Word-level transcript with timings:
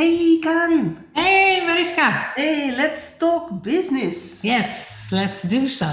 Hey 0.00 0.38
Karin. 0.40 0.96
Hey 1.12 1.64
Mariska. 1.66 2.32
Hey, 2.34 2.72
let's 2.76 3.18
talk 3.18 3.62
business. 3.62 4.42
Yes, 4.42 5.06
let's 5.10 5.42
do 5.42 5.66
so. 5.66 5.86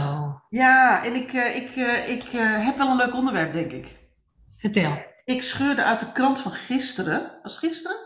Ja, 0.49 1.03
en 1.03 1.15
ik, 1.15 1.33
eh, 1.33 1.55
ik, 1.55 1.75
eh, 1.75 2.09
ik 2.09 2.23
eh, 2.23 2.65
heb 2.65 2.77
wel 2.77 2.87
een 2.89 2.95
leuk 2.95 3.13
onderwerp, 3.13 3.51
denk 3.51 3.71
ik. 3.71 3.97
Vertel. 4.57 4.97
Ik 5.25 5.43
scheurde 5.43 5.83
uit 5.83 5.99
de 5.99 6.11
krant 6.11 6.39
van 6.39 6.51
gisteren. 6.51 7.31
Was 7.43 7.55
het 7.55 7.71
gisteren? 7.71 7.97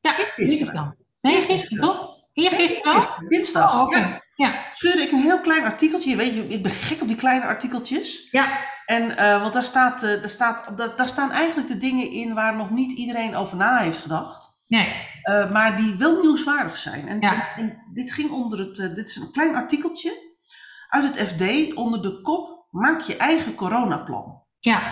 Ja, 0.00 0.12
Gisteren. 0.12 0.96
Nee, 1.20 1.42
gisteren 1.42 1.84
toch? 1.84 2.16
Hier 2.32 2.50
gisteren? 2.50 3.08
Dinsdag. 3.28 3.74
Oh, 3.74 3.82
oké. 3.82 3.98
Ja. 3.98 4.20
Ja. 4.34 4.52
Scheurde 4.74 5.02
ik 5.02 5.12
een 5.12 5.22
heel 5.22 5.40
klein 5.40 5.64
artikeltje. 5.64 6.10
Je 6.10 6.16
weet, 6.16 6.34
je, 6.34 6.48
ik 6.48 6.62
ben 6.62 6.72
gek 6.72 7.00
op 7.00 7.08
die 7.08 7.16
kleine 7.16 7.44
artikeltjes. 7.44 8.28
Ja. 8.30 8.58
En, 8.86 9.16
want 9.40 9.52
daar, 9.52 9.64
staat, 9.64 10.00
daar, 10.00 10.30
staat, 10.30 10.78
daar, 10.78 10.96
daar 10.96 11.08
staan 11.08 11.30
eigenlijk 11.30 11.68
de 11.68 11.78
dingen 11.78 12.10
in 12.10 12.34
waar 12.34 12.56
nog 12.56 12.70
niet 12.70 12.98
iedereen 12.98 13.36
over 13.36 13.56
na 13.56 13.78
heeft 13.78 14.00
gedacht. 14.00 14.52
Nee. 14.68 15.12
Eh, 15.24 15.50
maar 15.50 15.76
die 15.76 15.94
wel 15.94 16.20
nieuwswaardig 16.20 16.76
zijn. 16.76 17.08
En, 17.08 17.20
Ja. 17.20 17.54
en, 17.56 17.62
en 17.62 17.82
dit 17.92 18.12
ging 18.12 18.30
onder 18.30 18.58
het, 18.58 18.78
eh, 18.78 18.94
dit 18.94 19.08
is 19.08 19.16
een 19.16 19.32
klein 19.32 19.54
artikeltje 19.54 20.32
uit 20.88 21.16
het 21.18 21.28
FD 21.28 21.74
onder 21.74 22.02
de 22.02 22.20
kop 22.20 22.52
Maak 22.70 23.00
je 23.00 23.16
eigen 23.16 23.54
coronaplan. 23.54 24.42
Ja. 24.60 24.82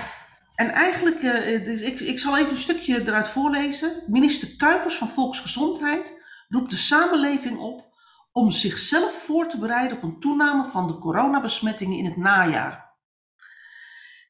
En 0.54 0.68
eigenlijk, 0.68 1.20
dus 1.64 1.80
ik, 1.80 2.00
ik 2.00 2.18
zal 2.18 2.38
even 2.38 2.50
een 2.50 2.56
stukje 2.56 3.00
eruit 3.00 3.28
voorlezen. 3.28 4.02
Minister 4.06 4.56
Kuipers 4.56 4.94
van 4.94 5.08
Volksgezondheid 5.08 6.22
roept 6.48 6.70
de 6.70 6.76
samenleving 6.76 7.58
op 7.58 7.92
om 8.32 8.50
zichzelf 8.50 9.12
voor 9.26 9.48
te 9.48 9.58
bereiden 9.58 9.96
op 9.96 10.02
een 10.02 10.20
toename 10.20 10.64
van 10.64 10.86
de 10.86 10.98
coronabesmettingen 10.98 11.98
in 11.98 12.04
het 12.04 12.16
najaar. 12.16 12.81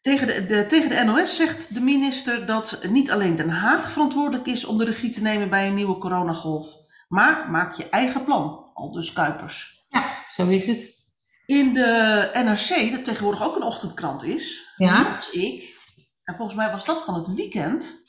Tegen 0.02 0.26
de, 0.26 0.46
de, 0.46 0.66
tegen 0.66 0.88
de 0.88 1.04
NOS 1.04 1.36
zegt 1.36 1.74
de 1.74 1.80
minister 1.80 2.46
dat 2.46 2.80
niet 2.88 3.10
alleen 3.10 3.36
Den 3.36 3.50
Haag 3.50 3.90
verantwoordelijk 3.90 4.46
is 4.46 4.64
om 4.64 4.78
de 4.78 4.84
regie 4.84 5.10
te 5.10 5.22
nemen 5.22 5.50
bij 5.50 5.68
een 5.68 5.74
nieuwe 5.74 5.98
coronagolf, 5.98 6.66
maar 7.08 7.50
maak 7.50 7.74
je 7.74 7.88
eigen 7.88 8.24
plan, 8.24 8.70
al 8.74 8.92
dus 8.92 9.12
Kuipers. 9.12 9.86
Ja, 9.88 10.24
zo 10.28 10.46
is 10.48 10.66
het. 10.66 11.00
In 11.46 11.74
de 11.74 12.30
NRC, 12.34 12.90
dat 12.90 13.04
tegenwoordig 13.04 13.42
ook 13.42 13.56
een 13.56 13.62
ochtendkrant 13.62 14.22
is, 14.22 14.72
Ja. 14.76 15.20
ik, 15.30 15.80
en 16.24 16.36
volgens 16.36 16.56
mij 16.56 16.70
was 16.70 16.84
dat 16.84 17.04
van 17.04 17.14
het 17.14 17.34
weekend, 17.34 18.00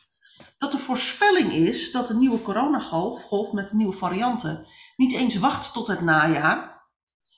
dat 0.57 0.72
de 0.72 0.78
voorspelling 0.78 1.53
is 1.53 1.91
dat 1.91 2.07
de 2.07 2.16
nieuwe 2.16 2.41
coronagolf 2.41 3.23
golf 3.23 3.52
met 3.52 3.69
de 3.69 3.75
nieuwe 3.75 3.94
varianten 3.94 4.67
niet 4.95 5.13
eens 5.13 5.35
wacht 5.35 5.73
tot 5.73 5.88
het 5.88 6.02
najaar, 6.02 6.88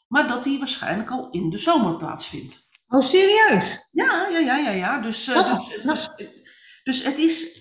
maar 0.07 0.27
dat 0.27 0.43
die 0.43 0.59
waarschijnlijk 0.59 1.11
al 1.11 1.27
in 1.31 1.49
de 1.49 1.57
zomer 1.57 1.95
plaatsvindt. 1.95 2.64
Oh, 2.87 3.01
serieus? 3.01 3.89
Ja, 3.91 4.27
ja, 4.31 4.39
ja, 4.39 4.57
ja, 4.57 4.69
ja. 4.69 4.99
Dus, 5.01 5.27
eh, 5.27 5.57
dus, 5.83 5.83
dus, 5.83 6.09
dus 6.83 7.03
het 7.03 7.17
is, 7.19 7.59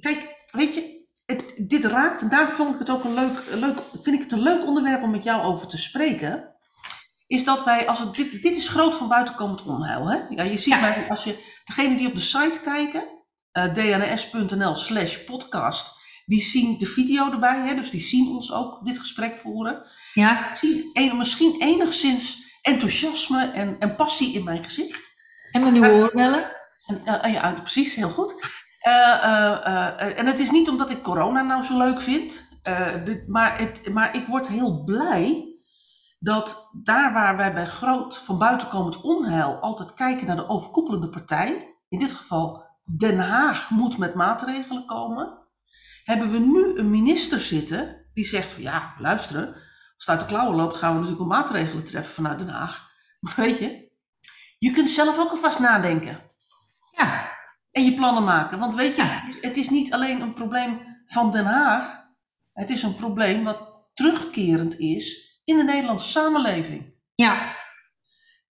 kijk, 0.00 0.44
weet 0.52 0.74
je, 0.74 1.06
het, 1.26 1.54
dit 1.56 1.84
raakt, 1.84 2.22
en 2.22 2.28
daar 2.28 2.50
vond 2.50 2.72
ik 2.72 2.78
het 2.78 2.90
ook 2.90 3.04
een 3.04 3.14
leuk, 3.14 3.44
leuk, 3.54 3.78
vind 4.02 4.16
ik 4.16 4.22
het 4.22 4.32
een 4.32 4.42
leuk 4.42 4.66
onderwerp 4.66 5.02
om 5.02 5.10
met 5.10 5.22
jou 5.22 5.42
over 5.42 5.66
te 5.68 5.78
spreken. 5.78 6.52
Is 7.26 7.44
dat 7.44 7.64
wij, 7.64 7.88
als 7.88 7.98
het, 7.98 8.14
dit, 8.14 8.42
dit 8.42 8.56
is 8.56 8.68
groot 8.68 8.94
van 8.96 9.08
buitenkomend 9.08 9.62
onheil. 9.62 10.10
Hè? 10.10 10.18
Ja, 10.28 10.42
je 10.42 10.58
ziet 10.58 10.72
Ja. 10.72 11.06
als 11.08 11.24
je, 11.24 11.60
degene 11.64 11.96
die 11.96 12.06
op 12.06 12.14
de 12.14 12.20
site 12.20 12.60
kijken, 12.64 13.04
eh, 13.52 13.74
dns.nl 13.74 14.74
slash 14.74 15.16
podcast, 15.24 16.02
die 16.26 16.42
zien 16.42 16.78
de 16.78 16.86
video 16.86 17.30
erbij, 17.32 17.60
hè? 17.60 17.74
dus 17.74 17.90
die 17.90 18.00
zien 18.00 18.28
ons 18.28 18.52
ook 18.52 18.84
dit 18.84 18.98
gesprek 18.98 19.36
voeren. 19.36 19.82
Ja. 20.14 20.58
Een, 20.92 21.16
misschien 21.16 21.56
enigszins 21.60 22.43
enthousiasme 22.64 23.50
en, 23.50 23.76
en 23.78 23.96
passie 23.96 24.34
in 24.34 24.44
mijn 24.44 24.64
gezicht. 24.64 25.12
En 25.52 25.60
mijn 25.60 25.72
nieuwe 25.72 25.88
oorbellen? 25.92 26.50
En, 26.86 27.22
eh, 27.22 27.32
ja, 27.32 27.52
precies, 27.52 27.94
heel 27.94 28.10
goed. 28.10 28.34
Eh, 28.80 28.92
eh, 29.66 30.18
en 30.18 30.26
het 30.26 30.40
is 30.40 30.50
niet 30.50 30.68
omdat 30.68 30.90
ik 30.90 31.02
corona 31.02 31.42
nou 31.42 31.62
zo 31.62 31.78
leuk 31.78 32.02
vind, 32.02 32.48
dit- 33.04 33.28
maar, 33.28 33.58
het, 33.58 33.92
maar 33.92 34.16
ik 34.16 34.26
word 34.26 34.48
heel 34.48 34.84
blij 34.84 35.52
dat 36.18 36.70
daar 36.82 37.12
waar 37.12 37.36
wij 37.36 37.52
bij 37.54 37.66
groot 37.66 38.18
van 38.18 38.38
buitenkomend 38.38 39.00
onheil 39.00 39.58
altijd 39.60 39.94
kijken 39.94 40.26
naar 40.26 40.36
de 40.36 40.48
overkoepelende 40.48 41.08
partij, 41.08 41.76
in 41.88 41.98
dit 41.98 42.12
geval 42.12 42.64
Den 42.98 43.18
Haag 43.18 43.70
moet 43.70 43.98
met 43.98 44.14
maatregelen 44.14 44.86
komen, 44.86 45.38
hebben 46.04 46.30
we 46.30 46.38
nu 46.38 46.78
een 46.78 46.90
minister 46.90 47.40
zitten 47.40 48.06
die 48.14 48.24
zegt 48.24 48.52
van 48.52 48.62
ja, 48.62 48.94
luisteren, 48.98 49.54
als 50.06 50.16
het 50.16 50.20
uit 50.20 50.30
de 50.30 50.36
klauwen 50.36 50.56
loopt 50.56 50.76
gaan 50.76 50.92
we 50.92 51.00
natuurlijk 51.00 51.28
wel 51.28 51.38
maatregelen 51.40 51.84
treffen 51.84 52.14
vanuit 52.14 52.38
Den 52.38 52.48
Haag. 52.48 52.90
Maar 53.20 53.34
weet 53.36 53.58
je, 53.58 53.90
je 54.58 54.70
kunt 54.70 54.90
zelf 54.90 55.18
ook 55.18 55.30
alvast 55.30 55.58
nadenken. 55.58 56.30
Ja. 56.96 57.32
En 57.70 57.84
je 57.84 57.92
plannen 57.94 58.24
maken. 58.24 58.58
Want 58.58 58.74
weet 58.74 58.96
je, 58.96 59.02
Ja. 59.02 59.08
het, 59.08 59.34
is, 59.34 59.42
het 59.42 59.56
is 59.56 59.70
niet 59.70 59.92
alleen 59.92 60.20
een 60.20 60.34
probleem 60.34 60.80
van 61.06 61.32
Den 61.32 61.44
Haag. 61.46 62.02
Het 62.52 62.70
is 62.70 62.82
een 62.82 62.96
probleem 62.96 63.44
wat 63.44 63.72
terugkerend 63.94 64.78
is 64.78 65.38
in 65.44 65.56
de 65.56 65.64
Nederlandse 65.64 66.08
samenleving. 66.10 66.94
Ja. 67.14 67.56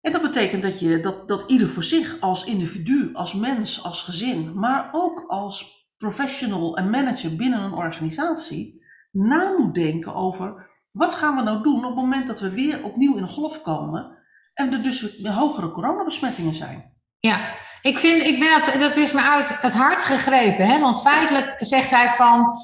En 0.02 0.12
dat 0.12 0.22
betekent 0.22 0.62
dat, 0.62 0.80
je, 0.80 1.00
dat, 1.00 1.28
dat 1.28 1.50
ieder 1.50 1.70
voor 1.70 1.84
zich 1.84 2.20
als 2.20 2.46
individu, 2.46 3.10
als 3.14 3.34
mens, 3.34 3.84
als 3.84 4.04
gezin, 4.04 4.60
maar 4.60 4.90
ook 4.92 5.24
als 5.28 5.88
professional 5.98 6.78
en 6.78 6.90
manager 6.90 7.36
binnen 7.36 7.62
een 7.62 7.74
organisatie, 7.74 8.86
na 9.12 9.52
moet 9.58 9.76
denken 9.76 10.14
over 10.14 10.67
wat 10.98 11.16
gaan 11.16 11.36
we 11.36 11.42
nou 11.42 11.64
doen 11.64 11.78
op 11.78 11.84
het 11.84 11.96
moment 11.96 12.28
dat 12.28 12.40
we 12.40 12.50
weer 12.50 12.84
opnieuw 12.84 13.16
in 13.16 13.24
een 13.24 13.30
golf 13.30 13.62
komen 13.62 14.18
en 14.54 14.74
er 14.74 14.84
dus 14.84 15.24
hogere 15.24 15.72
coronabesmettingen 15.72 16.54
zijn. 16.54 16.94
Ja, 17.20 17.56
ik 17.82 17.98
vind, 17.98 18.24
ik 18.24 18.40
ben 18.40 18.50
dat, 18.50 18.80
dat 18.80 18.96
is 18.96 19.12
me 19.12 19.22
uit 19.22 19.62
het 19.62 19.74
hart 19.74 20.04
gegrepen. 20.04 20.68
Hè? 20.68 20.80
Want 20.80 21.02
feitelijk 21.02 21.56
zegt 21.60 21.90
hij 21.90 22.10
van, 22.10 22.58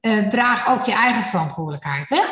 eh, 0.00 0.26
draag 0.26 0.68
ook 0.68 0.84
je 0.84 0.92
eigen 0.92 1.22
verantwoordelijkheid. 1.22 2.08
Hè? 2.08 2.22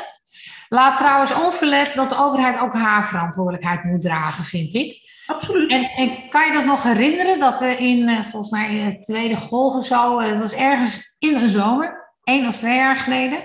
Laat 0.69 0.97
trouwens 0.97 1.35
onverlet 1.35 1.95
dat 1.95 2.09
de 2.09 2.19
overheid 2.19 2.61
ook 2.61 2.75
haar 2.75 3.07
verantwoordelijkheid 3.07 3.85
moet 3.85 4.01
dragen, 4.01 4.45
vind 4.45 4.75
ik. 4.75 5.05
Absoluut. 5.27 5.71
En, 5.71 5.91
en 5.91 6.29
kan 6.29 6.47
je 6.47 6.53
dat 6.53 6.65
nog 6.65 6.83
herinneren, 6.83 7.39
dat 7.39 7.59
we 7.59 7.77
in, 7.77 8.09
eh, 8.09 8.23
volgens 8.23 8.51
mij, 8.51 8.85
de 8.85 8.99
tweede 8.99 9.37
golf 9.37 9.75
of 9.75 9.87
zo, 9.87 10.19
eh, 10.19 10.31
dat 10.31 10.39
was 10.39 10.53
ergens 10.53 11.17
in 11.19 11.37
een 11.37 11.49
zomer, 11.49 12.15
één 12.25 12.47
of 12.47 12.57
twee 12.57 12.77
jaar 12.77 12.97
geleden, 12.97 13.39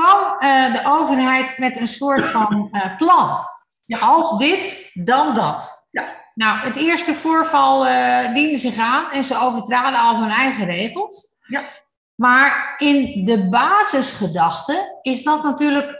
kwam 0.00 0.38
eh, 0.38 0.72
de 0.72 0.88
overheid 0.88 1.58
met 1.58 1.80
een 1.80 1.88
soort 1.88 2.24
van 2.24 2.68
eh, 2.72 2.96
plan. 2.96 3.38
Ja. 3.80 3.98
Als 3.98 4.38
dit, 4.38 4.90
dan 4.92 5.34
dat. 5.34 5.88
Ja. 5.90 6.04
Nou, 6.34 6.58
het 6.58 6.76
eerste 6.76 7.14
voorval 7.14 7.86
eh, 7.86 8.34
diende 8.34 8.58
zich 8.58 8.78
aan 8.78 9.10
en 9.10 9.24
ze 9.24 9.40
overtraden 9.40 10.00
al 10.00 10.20
hun 10.20 10.30
eigen 10.30 10.64
regels. 10.64 11.36
Ja. 11.46 11.60
Maar 12.14 12.74
in 12.78 13.24
de 13.24 13.48
basisgedachte 13.48 14.98
is 15.02 15.22
dat 15.22 15.42
natuurlijk 15.42 15.98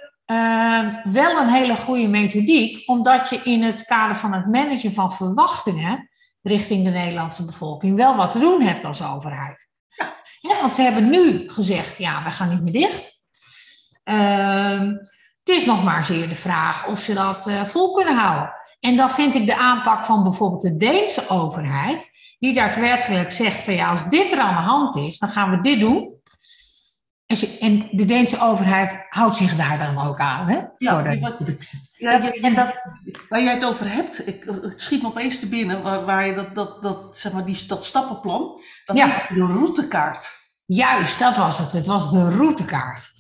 wel 1.05 1.41
een 1.41 1.49
hele 1.49 1.77
goede 1.77 2.09
methodiek, 2.09 2.89
omdat 2.89 3.29
je 3.29 3.41
in 3.45 3.63
het 3.63 3.85
kader 3.85 4.17
van 4.17 4.33
het 4.33 4.47
managen 4.47 4.93
van 4.93 5.13
verwachtingen 5.13 6.11
richting 6.43 6.85
de 6.85 6.91
Nederlandse 6.91 7.45
bevolking 7.45 7.97
wel 7.97 8.17
wat 8.17 8.33
te 8.33 8.39
doen 8.39 8.63
hebt 8.63 8.85
als 8.85 9.03
overheid. 9.03 9.71
Ja, 10.41 10.61
want 10.61 10.75
ze 10.75 10.83
hebben 10.83 11.11
nu 11.11 11.51
gezegd, 11.51 11.99
ja, 11.99 12.25
we 12.25 12.31
gaan 12.31 12.49
niet 12.49 12.63
meer 12.63 12.73
dicht. 12.73 13.20
Ehm, 14.05 14.87
het 15.45 15.57
is 15.57 15.65
nog 15.65 15.85
maar 15.85 16.05
zeer 16.05 16.29
de 16.29 16.35
vraag 16.35 16.87
of 16.87 17.01
ze 17.01 17.15
dat 17.15 17.47
eh, 17.47 17.65
vol 17.65 17.95
kunnen 17.95 18.17
houden. 18.17 18.53
En 18.81 18.97
dan 18.97 19.11
vind 19.11 19.35
ik 19.35 19.47
de 19.47 19.57
aanpak 19.57 20.05
van 20.05 20.23
bijvoorbeeld 20.23 20.63
de 20.63 20.77
Deense 20.77 21.29
overheid, 21.29 22.09
die 22.39 22.55
daadwerkelijk 22.55 23.33
zegt 23.33 23.57
van 23.65 23.75
ja, 23.75 23.91
als 23.91 24.09
dit 24.09 24.33
er 24.33 24.39
aan 24.39 24.65
de 24.65 24.69
hand 24.71 24.97
is, 24.97 25.19
dan 25.19 25.29
gaan 25.29 25.51
we 25.51 25.61
dit 25.61 25.81
doen. 25.81 26.19
En, 27.61 27.89
de 27.91 28.05
Deense 28.05 28.41
overheid 28.41 29.07
houdt 29.09 29.37
zich 29.37 29.57
daar 29.57 29.79
dan 29.79 30.07
ook 30.09 30.19
aan. 30.19 30.49
Hè? 30.49 30.59
Ja, 30.79 30.93
Voor 31.01 31.11
de- 31.11 31.19
wat- 31.19 31.39
Ja, 31.97 32.19
dat- 32.19 32.35
je- 32.35 32.41
en 32.41 32.55
dat, 32.55 32.75
waar 33.29 33.43
jij 33.43 33.55
het 33.55 33.65
over 33.65 33.93
hebt, 33.93 34.27
ik, 34.27 34.45
het 34.45 34.83
schiet 34.83 35.03
me 35.03 35.09
opeens 35.09 35.39
te 35.41 35.49
binnen, 35.49 35.83
waar, 35.83 36.05
waar 36.05 36.27
je 36.27 36.35
dat, 36.35 36.55
dat, 36.55 36.83
dat, 36.83 37.19
zeg 37.19 37.33
maar, 37.33 37.45
die, 37.45 37.67
dat 37.67 37.85
stappenplan, 37.85 38.61
dat 38.85 38.97
Ja. 38.97 39.07
de 39.07 39.35
routekaart. 39.47 40.31
juist, 40.67 41.19
dat 41.19 41.37
was 41.37 41.59
het. 41.59 41.73
Het 41.73 41.87
was 41.87 42.11
de 42.11 42.31
routekaart. 42.31 43.11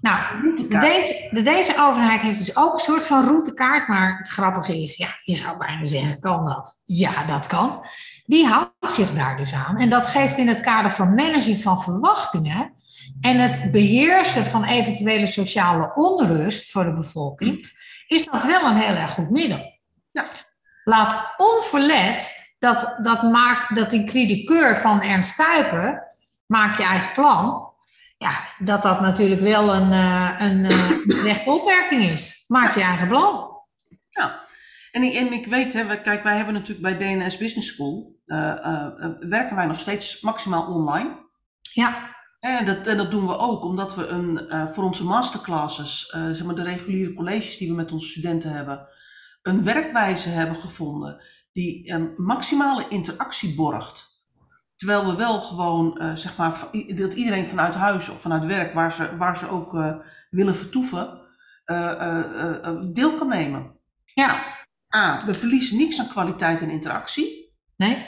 Nou, 0.00 0.18
De 0.18 0.42
routekaart. 0.42 0.92
Deense, 0.92 1.28
de 1.30 1.42
Deense 1.42 1.80
overheid 1.80 2.20
heeft 2.20 2.38
dus 2.38 2.56
ook 2.56 2.72
een 2.72 2.78
soort 2.78 3.06
van 3.06 3.24
routekaart, 3.24 3.88
maar 3.88 4.18
het 4.18 4.28
grappige 4.28 4.82
is, 4.82 4.96
ja, 4.96 5.08
je 5.22 5.36
zou 5.36 5.58
bijna 5.58 5.84
zeggen, 5.84 6.20
kan 6.20 6.44
dat? 6.44 6.82
Ja, 6.84 7.26
dat 7.26 7.46
kan. 7.46 7.86
Die 8.24 8.46
houdt 8.46 8.72
zich 8.80 9.12
daar 9.12 9.36
dus 9.36 9.54
aan. 9.54 9.76
En 9.78 9.90
dat 9.90 10.08
geeft 10.08 10.38
in 10.38 10.48
het 10.48 10.60
kader 10.60 10.90
van 10.90 11.14
managing 11.14 11.62
van 11.62 11.82
verwachtingen 11.82 12.74
en 13.20 13.38
het 13.38 13.72
beheersen 13.72 14.44
van 14.44 14.64
eventuele 14.64 15.26
sociale 15.26 15.92
onrust 15.94 16.70
voor 16.70 16.84
de 16.84 16.94
bevolking, 16.94 17.72
is 18.06 18.24
dat 18.24 18.44
wel 18.44 18.64
een 18.64 18.76
heel 18.76 18.94
erg 18.94 19.10
goed 19.12 19.30
middel. 19.30 19.80
Ja. 20.10 20.24
Laat 20.84 21.34
onverlet 21.36 22.30
dat, 22.58 22.98
dat, 23.02 23.22
maakt, 23.22 23.76
dat 23.76 23.90
die 23.90 24.04
critiqueur 24.04 24.76
van 24.76 25.02
Ernst 25.02 25.30
Stuyper, 25.30 26.14
maak 26.46 26.76
je 26.76 26.84
eigen 26.84 27.12
plan, 27.12 27.65
ja, 28.18 28.54
dat 28.58 28.82
dat 28.82 29.00
natuurlijk 29.00 29.40
wel 29.40 29.74
een, 29.74 29.92
eh, 29.92 30.34
een 30.38 30.64
eh, 30.64 31.22
rechte 31.28 31.50
opmerking 31.50 32.02
is. 32.02 32.44
Maak 32.46 32.74
je 32.74 32.82
eigen 32.82 33.08
plan. 33.08 33.50
Ja, 34.08 34.44
en 34.90 35.02
ik, 35.02 35.14
en 35.14 35.32
ik 35.32 35.46
weet, 35.46 35.72
hè, 35.72 36.00
kijk, 36.00 36.22
wij 36.22 36.36
hebben 36.36 36.54
natuurlijk 36.54 36.98
bij 36.98 37.14
DNS 37.14 37.36
Business 37.36 37.74
School, 37.74 38.20
eh, 38.26 38.86
werken 39.20 39.56
wij 39.56 39.66
nog 39.66 39.78
steeds 39.78 40.20
maximaal 40.20 40.72
online. 40.72 41.24
Ja, 41.60 42.14
En 42.40 42.66
dat, 42.66 42.86
en 42.86 42.96
dat 42.96 43.10
doen 43.10 43.26
we 43.26 43.38
ook 43.38 43.64
omdat 43.64 43.94
we 43.94 44.06
een, 44.06 44.44
uh, 44.48 44.66
voor 44.66 44.84
onze 44.84 45.04
masterclasses, 45.04 46.06
zeg 46.06 46.44
maar 46.44 46.54
de 46.54 46.62
reguliere 46.62 47.12
colleges 47.12 47.56
die 47.56 47.68
we 47.68 47.74
met 47.74 47.92
onze 47.92 48.08
studenten 48.08 48.50
hebben, 48.50 48.88
een 49.42 49.64
werkwijze 49.64 50.28
hebben 50.28 50.56
gevonden 50.56 51.22
die 51.52 51.92
een 51.92 52.14
maximale 52.16 52.84
interactie 52.88 53.54
borgt. 53.54 54.15
Terwijl 54.76 55.06
we 55.06 55.16
wel 55.16 55.40
gewoon, 55.40 55.98
uh, 56.02 56.14
zeg 56.14 56.36
maar, 56.36 56.64
dat 56.96 57.14
iedereen 57.14 57.46
vanuit 57.46 57.74
huis 57.74 58.08
of 58.08 58.20
vanuit 58.20 58.46
werk, 58.46 58.74
waar 58.74 58.92
ze, 58.92 59.16
waar 59.16 59.36
ze 59.36 59.48
ook 59.48 59.72
willen 60.30 60.56
vertoeven, 60.56 61.20
deel 62.92 63.12
kan 63.18 63.28
nemen. 63.28 63.74
Ja. 64.04 64.42
A, 64.94 65.26
we 65.26 65.34
verliezen 65.34 65.76
niks 65.76 66.00
aan 66.00 66.08
kwaliteit 66.08 66.60
en 66.60 66.70
interactie. 66.70 67.54
Nee. 67.76 68.06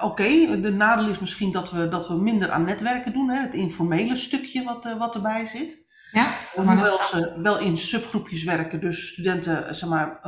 Oké, 0.00 0.60
de 0.60 0.72
nadeel 0.76 1.08
is 1.08 1.18
misschien 1.18 1.52
dat 1.52 1.70
we, 1.70 1.88
dat 1.88 2.08
we 2.08 2.14
minder 2.14 2.50
aan 2.50 2.64
netwerken 2.64 3.12
doen, 3.12 3.30
hè, 3.30 3.40
het 3.40 3.54
informele 3.54 4.16
stukje 4.16 4.64
wat, 4.64 4.96
wat 4.98 5.14
erbij 5.14 5.46
zit. 5.46 5.84
Ja, 6.12 6.38
Hoewel 6.54 6.98
ze 7.10 7.40
wel 7.42 7.58
in 7.58 7.78
subgroepjes 7.78 8.44
werken, 8.44 8.80
dus 8.80 9.08
studenten 9.08 9.76
zeg 9.76 9.88
maar, 9.88 10.20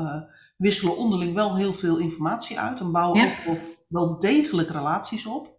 wisselen 0.59 0.97
onderling 0.97 1.35
wel 1.35 1.57
heel 1.57 1.73
veel 1.73 1.97
informatie 1.97 2.61
uit 2.61 2.81
en 2.81 2.93
bouwen 2.93 3.21
Ja. 3.21 3.37
ook 3.47 3.59
wel, 3.89 4.19
degelijk 4.19 4.71
relaties 4.71 5.27
op. 5.27 5.57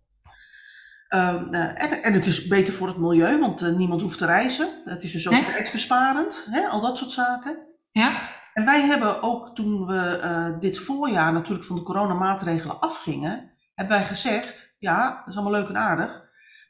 Ehm, 1.07 1.53
en, 1.53 2.03
en 2.03 2.13
het 2.13 2.25
is 2.25 2.47
beter 2.47 2.73
voor 2.73 2.87
het 2.87 2.97
milieu, 2.97 3.39
want 3.39 3.77
niemand 3.77 4.01
hoeft 4.01 4.17
te 4.17 4.25
reizen. 4.25 4.69
Het 4.83 5.03
is 5.03 5.11
dus 5.11 5.27
ook 5.27 5.33
Nee. 5.33 5.43
tijdsbesparend, 5.43 6.47
hè, 6.49 6.67
al 6.67 6.81
dat 6.81 6.97
soort 6.97 7.11
zaken. 7.11 7.67
Ja, 7.91 8.37
En 8.53 8.65
wij 8.65 8.81
hebben 8.81 9.21
ook 9.23 9.55
toen 9.55 9.85
we 9.85 10.17
eh, 10.21 10.59
dit 10.59 10.79
voorjaar 10.79 11.33
natuurlijk 11.33 11.65
van 11.67 11.75
de 11.75 11.83
coronamaatregelen 11.83 12.79
afgingen, 12.79 13.51
hebben 13.75 13.97
wij 13.97 14.05
gezegd, 14.05 14.75
ja, 14.79 15.09
dat 15.17 15.27
is 15.27 15.39
allemaal 15.39 15.59
leuk 15.61 15.69
en 15.69 15.77
aardig, 15.77 16.21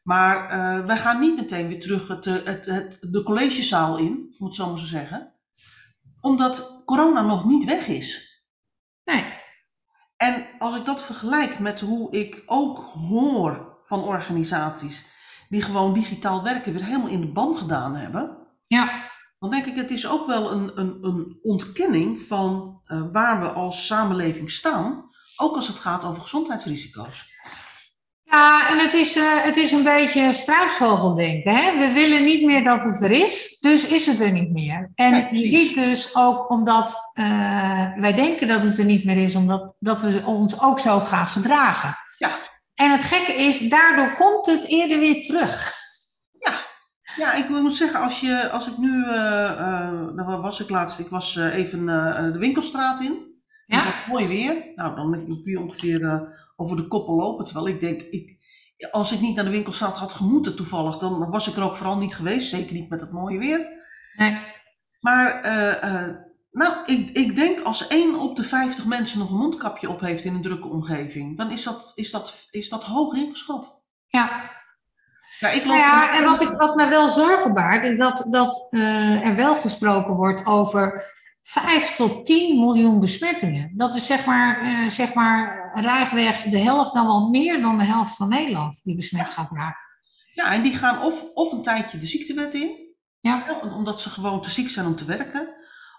maar 0.04 0.50
eh, 0.50 0.86
wij 0.86 0.98
gaan 0.98 1.20
niet 1.20 1.36
meteen 1.36 1.68
weer 1.68 1.82
terug 1.82 2.08
het, 2.08 2.26
eh, 2.26 2.34
het, 2.44 2.66
het, 2.66 2.98
de 3.02 3.24
collegezaal 3.24 3.98
in, 3.98 4.36
om 4.40 4.46
het 4.46 4.56
zo 4.56 4.70
maar 4.70 4.80
zo 4.80 4.86
zeggen, 4.86 5.29
omdat 6.22 6.84
corona 6.86 7.22
nog 7.22 7.46
niet 7.46 7.66
weg 7.66 7.88
is. 7.88 8.28
nee. 9.04 9.38
En 10.18 10.48
als 10.60 10.76
ik 10.76 10.86
dat 10.86 11.04
vergelijk 11.04 11.60
met 11.60 11.80
hoe 11.80 12.12
ik 12.12 12.44
ook 12.46 12.78
hoor 12.80 13.80
van 13.84 14.04
organisaties 14.04 15.10
die 15.50 15.62
gewoon 15.62 15.94
digitaal 15.94 16.44
werken 16.44 16.74
weer 16.74 16.86
helemaal 16.86 17.08
in 17.08 17.22
de 17.22 17.32
ban 17.32 17.58
gedaan 17.58 17.96
hebben, 17.96 18.38
Ja, 18.68 19.10
dan 19.40 19.50
denk 19.50 19.66
ik, 19.66 19.76
het 19.76 19.92
is 19.92 20.08
ook 20.08 20.28
wel 20.28 20.52
een, 20.52 20.80
een, 20.80 20.98
een 21.02 21.40
ontkenning 21.42 22.22
van 22.22 22.82
eh, 22.86 23.04
waar 23.12 23.40
we 23.40 23.52
als 23.52 23.86
samenleving 23.86 24.52
staan, 24.52 25.10
ook 25.36 25.56
als 25.56 25.68
het 25.68 25.78
gaat 25.78 26.04
over 26.04 26.22
gezondheidsrisico's. 26.22 27.34
Ja, 28.32 28.70
en 28.70 28.78
het 28.78 28.94
is, 28.94 29.16
eh, 29.16 29.44
het 29.44 29.58
is 29.58 29.72
een 29.72 29.84
beetje 29.84 30.34
struisvogeldenken. 30.34 31.56
Hè? 31.56 31.78
We 31.78 31.94
willen 31.94 32.24
niet 32.24 32.46
meer 32.46 32.64
dat 32.64 32.84
het 32.84 33.02
er 33.02 33.12
is, 33.12 33.58
dus 33.60 33.88
is 33.88 34.06
het 34.06 34.20
er 34.20 34.32
niet 34.32 34.52
meer. 34.52 34.92
En 34.96 35.16
Ja, 35.16 35.28
je 35.32 35.46
ziet 35.46 35.76
dus 35.76 36.16
ook 36.16 36.50
omdat 36.50 37.12
eh, 37.14 37.94
wij 37.96 38.14
denken 38.14 38.48
dat 38.48 38.62
het 38.62 38.78
er 38.78 38.86
niet 38.86 39.06
meer 39.06 39.18
is, 39.24 39.36
omdat 39.36 39.74
dat 39.80 40.02
we 40.02 40.22
ons 40.26 40.62
ook 40.62 40.80
zo 40.80 41.00
gaan 41.00 41.28
gedragen. 41.28 41.96
Ja. 42.18 42.30
En 42.76 42.92
het 42.92 43.04
gekke 43.04 43.34
is, 43.34 43.70
daardoor 43.70 44.16
komt 44.16 44.46
het 44.46 44.66
eerder 44.68 45.00
weer 45.00 45.24
terug. 45.24 45.78
Ja, 47.16 47.34
ik 47.34 47.50
moet 47.50 47.76
zeggen, 47.76 48.00
als, 48.00 48.20
je, 48.20 48.50
als 48.50 48.68
ik 48.68 48.78
nu, 48.78 49.06
waar 50.16 50.42
was 50.42 50.60
ik 50.60 50.70
laatst? 50.70 51.00
Ik 51.00 51.08
was 51.08 51.36
even 51.36 51.86
de 52.34 52.40
winkelstraat 52.40 53.02
in. 53.02 53.42
Ja. 53.66 53.76
Het 53.78 53.86
was 53.86 53.94
mooi 54.08 54.28
weer. 54.28 54.72
Nou, 54.76 54.96
dan 54.96 55.12
kun 55.12 55.42
je 55.44 55.60
ongeveer 55.60 56.28
over 56.60 56.78
de 56.78 56.88
koppen 56.88 57.14
lopen. 57.14 57.46
Terwijl 57.46 57.68
ik 57.68 57.80
denk, 57.80 58.02
ik, 58.02 58.38
als 58.92 59.12
ik 59.12 59.20
niet 59.20 59.36
naar 59.36 59.46
de 59.46 59.52
winkelstraat 59.52 59.96
had 59.96 60.12
gemoeten 60.12 60.56
toevallig, 60.56 60.98
dan 60.98 61.30
was 61.30 61.48
ik 61.48 61.56
er 61.56 61.64
ook 61.64 61.76
vooral 61.76 61.98
niet 61.98 62.16
geweest. 62.16 62.50
Zeker 62.50 62.74
niet 62.74 62.90
met 62.90 63.02
het 63.02 63.12
mooie 63.12 63.40
weer. 63.40 63.68
Nee. 64.16 64.38
Maar 65.00 65.42
eh, 65.42 65.84
eh, 65.84 66.16
nou, 66.52 66.74
ik, 66.86 67.10
ik 67.10 67.36
denk 67.36 67.60
als 67.60 67.88
één 67.88 68.20
op 68.20 68.36
de 68.36 68.44
50 68.44 68.86
mensen 68.86 69.20
nog 69.20 69.30
een 69.30 69.38
mondkapje 69.38 69.90
op 69.90 70.00
heeft 70.00 70.24
in 70.24 70.34
een 70.34 70.42
drukke 70.42 70.68
omgeving, 70.68 71.38
dan 71.38 71.52
is 71.52 71.64
dat, 71.64 71.92
is 71.96 72.12
dat, 72.12 72.48
is 72.52 72.70
dat 72.70 72.84
hoog 72.84 73.14
ingeschat. 73.14 73.86
Ja, 74.08 74.50
Ja, 75.40 75.50
ik 75.50 75.66
loop 75.66 75.76
Nou 75.76 75.80
ja, 75.80 76.18
en 76.18 76.24
wat, 76.24 76.42
ik, 76.42 76.50
wat 76.50 76.76
me 76.76 76.88
wel 76.88 77.08
zorgen 77.08 77.54
baart, 77.54 77.84
is 77.84 77.98
dat, 77.98 78.28
dat 78.30 78.68
eh, 78.70 79.26
er 79.26 79.36
wel 79.36 79.56
gesproken 79.56 80.16
wordt 80.16 80.46
over 80.46 81.04
5 81.50 81.96
tot 81.96 82.26
10 82.26 82.60
miljoen 82.60 83.00
besmettingen. 83.00 83.74
Dat 83.78 83.96
is 83.96 84.06
zeg 84.06 84.26
maar, 84.26 84.62
eh 84.62 84.90
zeg 84.90 85.14
maar 85.14 85.72
rijweg 85.74 86.42
de 86.42 86.60
helft, 86.60 86.94
dan 86.94 87.06
wel 87.06 87.30
meer 87.30 87.62
dan 87.62 87.78
de 87.78 87.84
helft 87.84 88.16
van 88.16 88.30
Nederland 88.30 88.84
die 88.84 88.96
besmet 88.96 89.30
gaat 89.30 89.52
raken. 89.52 89.82
Ja, 90.34 90.54
en 90.54 90.62
die 90.62 90.76
gaan 90.76 91.02
of, 91.02 91.24
of 91.34 91.52
een 91.52 91.62
tijdje 91.62 91.98
de 91.98 92.08
ziektewet 92.08 92.54
in, 92.54 92.70
Ja, 93.20 93.44
ja, 93.48 93.76
omdat 93.76 94.02
ze 94.02 94.10
gewoon 94.10 94.42
te 94.42 94.50
ziek 94.50 94.70
zijn 94.70 94.86
om 94.86 94.96
te 94.96 95.06
werken, 95.06 95.48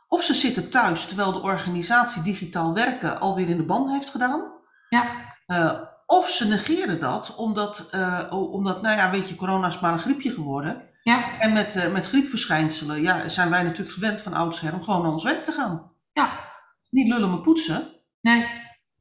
of 0.08 0.22
ze 0.22 0.34
zitten 0.34 0.70
thuis 0.70 1.06
terwijl 1.06 1.32
de 1.32 1.42
organisatie 1.42 2.22
digitaal 2.22 2.74
werken 2.74 3.20
alweer 3.20 3.48
in 3.48 3.56
de 3.56 3.66
ban 3.66 3.88
heeft 3.88 4.10
gedaan. 4.10 4.52
ja, 4.88 5.28
Eh, 5.46 5.80
of 6.06 6.28
ze 6.28 6.48
negeren 6.48 7.00
dat, 7.00 7.34
omdat, 7.36 7.88
eh, 7.90 8.52
omdat, 8.52 8.82
nou 8.82 8.96
ja, 8.96 9.10
weet 9.10 9.28
je, 9.28 9.34
corona 9.34 9.68
is 9.68 9.80
maar 9.80 9.92
een 9.92 9.98
griepje 9.98 10.30
geworden. 10.30 10.89
Ja, 11.02 11.38
En 11.38 11.52
met, 11.52 11.76
eh, 11.76 11.92
met 11.92 12.06
griepverschijnselen 12.08 13.02
ja, 13.02 13.28
zijn 13.28 13.50
wij 13.50 13.62
natuurlijk 13.62 13.92
gewend 13.94 14.20
van 14.20 14.32
oudsher 14.32 14.72
om 14.74 14.82
gewoon 14.82 15.02
naar 15.02 15.12
ons 15.12 15.24
werk 15.24 15.44
te 15.44 15.52
gaan. 15.52 15.92
ja. 16.12 16.48
Niet 16.90 17.08
lullen 17.08 17.30
maar 17.30 17.40
poetsen. 17.40 17.88
Nee. 18.20 18.46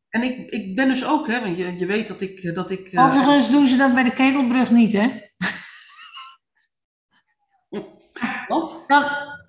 En 0.10 0.24
ik, 0.24 0.50
ik 0.50 0.75
ben 0.75 0.88
dus 0.88 1.06
ook, 1.06 1.28
hè, 1.28 1.40
want 1.42 1.57
je, 1.57 1.78
je 1.78 1.86
weet 1.86 2.07
dat 2.07 2.22
ik. 2.22 2.56
Dat 2.56 2.72
ik 2.72 2.88
eh, 2.88 3.06
Overigens 3.06 3.50
doen 3.50 3.66
ze 3.68 3.78
dat 3.78 3.94
bij 3.94 4.04
de 4.04 4.13
ketelbrug 4.13 4.69
niet, 4.72 4.94
hè? 4.94 5.07
wat? 8.48 8.84
Dan, 8.88 9.01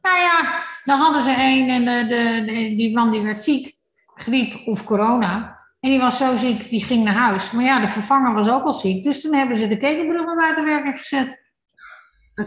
nou 0.03 0.19
ja, 0.19 0.63
dan 0.85 0.99
hadden 0.99 1.23
ze 1.23 1.35
een 1.39 1.69
en 1.69 1.85
de, 1.85 2.07
de, 2.09 2.43
de- 2.45 2.75
die 2.77 2.95
man 2.95 3.11
die 3.11 3.21
werd 3.21 3.39
ziek, 3.41 3.75
griep 4.15 4.67
of 4.67 4.85
corona. 4.85 5.59
En 5.81 5.91
die 5.91 6.01
was 6.01 6.17
zo 6.17 6.37
ziek, 6.37 6.69
die 6.69 6.85
ging 6.85 7.05
naar 7.05 7.15
huis. 7.15 7.51
Maar 7.51 7.65
ja, 7.65 7.81
de 7.81 7.89
vervanger 7.89 8.33
was 8.35 8.49
ook 8.49 8.65
al 8.65 8.73
ziek. 8.73 9.05
Dus 9.05 9.21
toen 9.21 9.35
hebben 9.35 9.57
ze 9.57 9.67
de 9.67 9.79
ketelbrug 9.79 10.25
maar 10.25 10.37
buiten 10.37 10.65
werking 10.65 10.99
gezet. 10.99 11.40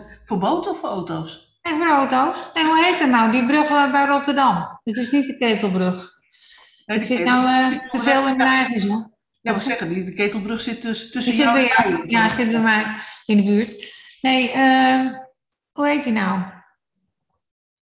Voor 0.25 0.37
boten 0.37 0.71
of 0.71 0.79
voor 0.79 0.89
auto's? 0.89 1.57
En 1.61 1.77
voor 1.77 1.87
auto's. 1.87 2.37
En 2.53 2.65
hoe 2.65 2.83
heet 2.85 2.99
dat 2.99 3.09
nou? 3.09 3.31
Die 3.31 3.45
brug 3.45 3.69
eh, 3.69 3.91
bij 3.91 4.05
Rotterdam. 4.05 4.79
Dit 4.83 4.97
is 4.97 5.11
niet 5.11 5.27
de 5.27 5.37
ketelbrug. 5.37 6.11
Ik 6.85 7.03
zit 7.03 7.17
ketel- 7.17 7.33
nou 7.41 7.73
eh, 7.73 7.89
te 7.89 7.99
veel 7.99 8.27
in 8.27 8.37
mijn 8.37 8.49
eigen 8.49 8.81
zin. 8.81 9.11
Ja, 9.41 9.51
wat 9.51 9.61
zeggen 9.61 9.89
die? 9.93 10.03
De 10.03 10.13
ketelbrug 10.13 10.61
zit 10.61 10.81
tussen, 10.81 11.21
zit 11.23 11.35
jou 11.35 11.59
en 11.59 11.69
mij. 11.87 12.01
Ja, 12.05 12.29
zit 12.29 12.51
bij 12.51 12.61
mij 12.61 12.85
in 13.25 13.37
de 13.37 13.43
buurt. 13.43 13.93
Nee, 14.21 14.51
eh, 14.51 15.11
hoe 15.71 15.87
heet 15.87 16.03
die 16.03 16.13
nou? 16.13 16.41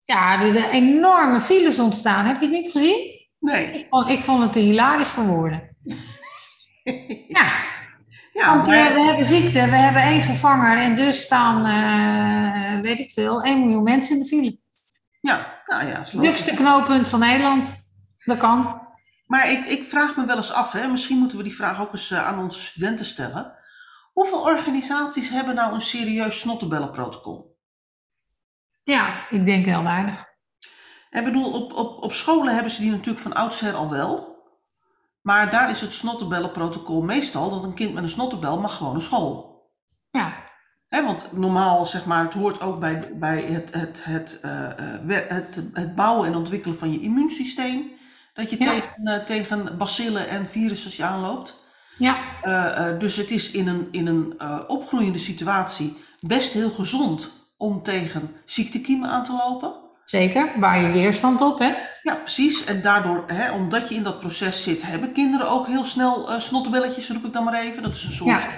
Ja, 0.05 0.43
er 0.43 0.52
zijn 0.52 0.71
enorme 0.71 1.40
files 1.40 1.79
ontstaan. 1.79 2.25
Heb 2.26 2.40
je 2.40 2.47
het 2.47 2.55
niet 2.55 2.71
gezien? 2.71 3.19
Nee. 3.38 3.73
Ik 3.73 3.87
vond, 3.90 4.09
ik 4.09 4.21
vond 4.21 4.43
het 4.43 4.52
te 4.52 4.59
hilarisch 4.59 5.07
voor 5.09 5.25
woorden. 5.25 5.76
Ja, 7.29 7.52
Ja, 8.33 8.55
want 8.55 8.65
we, 8.65 8.71
maar, 8.71 8.95
we 8.95 9.01
hebben 9.01 9.27
ziekte, 9.27 9.65
we 9.65 9.77
hebben 9.77 10.03
één 10.03 10.23
vervanger 10.23 10.79
en 10.79 10.97
dus 10.97 11.21
staan, 11.21 11.65
eh, 11.67 12.81
weet 12.83 12.99
ik 12.99 13.11
veel, 13.11 13.43
1 13.43 13.61
miljoen 13.61 13.83
mensen 13.83 14.15
in 14.17 14.23
de 14.23 14.29
file. 14.29 14.59
ja, 15.21 15.63
nou 15.65 15.87
ja. 15.87 16.03
Drukste 16.03 16.55
knooppunt 16.55 17.09
van 17.09 17.21
Nederland. 17.21 17.75
Dat 18.25 18.39
kan. 18.39 18.89
Maar 19.27 19.51
ik, 19.51 19.67
ik 19.67 19.89
vraag 19.89 20.17
me 20.17 20.25
wel 20.25 20.37
eens 20.37 20.53
af, 20.53 20.73
hè, 20.73 20.87
misschien 20.87 21.19
moeten 21.19 21.39
we 21.39 21.45
die 21.45 21.55
vraag 21.55 21.81
ook 21.81 21.93
eens 21.93 22.11
eh, 22.11 22.27
aan 22.27 22.39
onze 22.39 22.61
studenten 22.61 23.07
stellen. 23.07 23.59
Hoeveel 24.13 24.41
organisaties 24.41 25.29
hebben 25.29 25.55
nou 25.55 25.75
een 25.75 25.81
serieus 25.81 26.41
snottenbellenprotocol? 26.41 27.59
Ja, 28.83 29.29
ik 29.31 29.47
denk 29.47 29.65
heel 29.67 29.83
weinig. 29.83 30.25
Ik 31.11 31.25
bedoel, 31.25 31.53
op, 31.53 31.73
op, 31.73 32.03
op 32.03 32.13
scholen 32.13 32.55
hebben 32.55 32.73
ze 32.73 32.81
die 32.81 32.91
natuurlijk 32.91 33.19
van 33.19 33.33
oudsher 33.33 33.75
al 33.75 33.91
wel. 33.91 34.30
Maar 35.23 35.50
daar 35.50 35.71
is 35.71 35.81
het 35.81 35.93
snottenbellenprotocol 35.93 37.03
meestal 37.03 37.50
dat 37.50 37.65
een 37.65 37.75
kind 37.75 37.95
met 37.95 38.03
een 38.03 38.09
snottenbel 38.09 38.61
mag 38.61 38.77
gewoon 38.77 38.93
naar 38.93 39.03
school. 39.03 39.49
Ja, 40.89 41.05
want 41.05 41.33
normaal, 41.33 41.87
zeg 41.87 42.05
maar, 42.05 42.25
het 42.25 42.35
hoort 42.35 42.61
ook 42.61 42.81
bij, 42.81 43.09
bij 43.15 43.43
het, 43.43 43.73
het, 43.73 44.05
het, 44.05 44.39
eh, 44.43 44.71
eh, 44.79 45.29
het, 45.29 45.61
het 45.73 45.95
bouwen 45.95 46.27
en 46.27 46.37
ontwikkelen 46.37 46.79
van 46.79 46.93
je 46.93 47.00
immuunsysteem. 47.00 47.91
Dat 48.35 48.50
je 48.50 48.57
Ja. 48.59 48.71
tegen, 48.71 49.05
eh, 49.05 49.25
tegen 49.25 49.79
bacillen 49.79 50.29
en 50.29 50.47
virussen 50.47 51.07
aanloopt. 51.07 51.65
ja, 51.99 52.17
dus 52.99 53.17
het 53.17 53.31
is 53.31 53.50
in 53.50 53.69
een, 53.69 53.89
in 53.91 54.07
een 54.07 54.41
opgroeiende 54.69 55.19
situatie 55.19 55.97
best 56.21 56.53
heel 56.53 56.71
gezond 56.71 57.31
om 57.57 57.83
tegen 57.83 58.37
ziektekiemen 58.47 59.09
aan 59.11 59.25
te 59.25 59.33
lopen. 59.33 59.73
zeker. 60.05 60.53
Waar 60.57 60.83
je 60.83 60.93
weerstand 60.93 61.41
op, 61.41 61.59
hè? 61.59 61.75
Ja, 62.02 62.14
precies. 62.14 62.64
En 62.64 62.83
daardoor, 62.83 63.25
hè, 63.26 63.50
omdat 63.52 63.88
je 63.88 63.95
in 63.95 64.02
dat 64.02 64.21
proces 64.21 64.62
zit, 64.62 64.83
hebben 64.83 65.12
kinderen 65.12 65.50
ook 65.50 65.66
heel 65.66 65.85
snel 65.85 66.30
eh 66.30 66.38
snottebelletjes, 66.38 67.11
roep 67.11 67.25
ik 67.25 67.33
dan 67.33 67.45
maar 67.45 67.61
even. 67.61 67.83
Dat 67.83 67.95
is 67.95 68.04
een 68.04 68.12
soort. 68.12 68.30
Ja. 68.30 68.49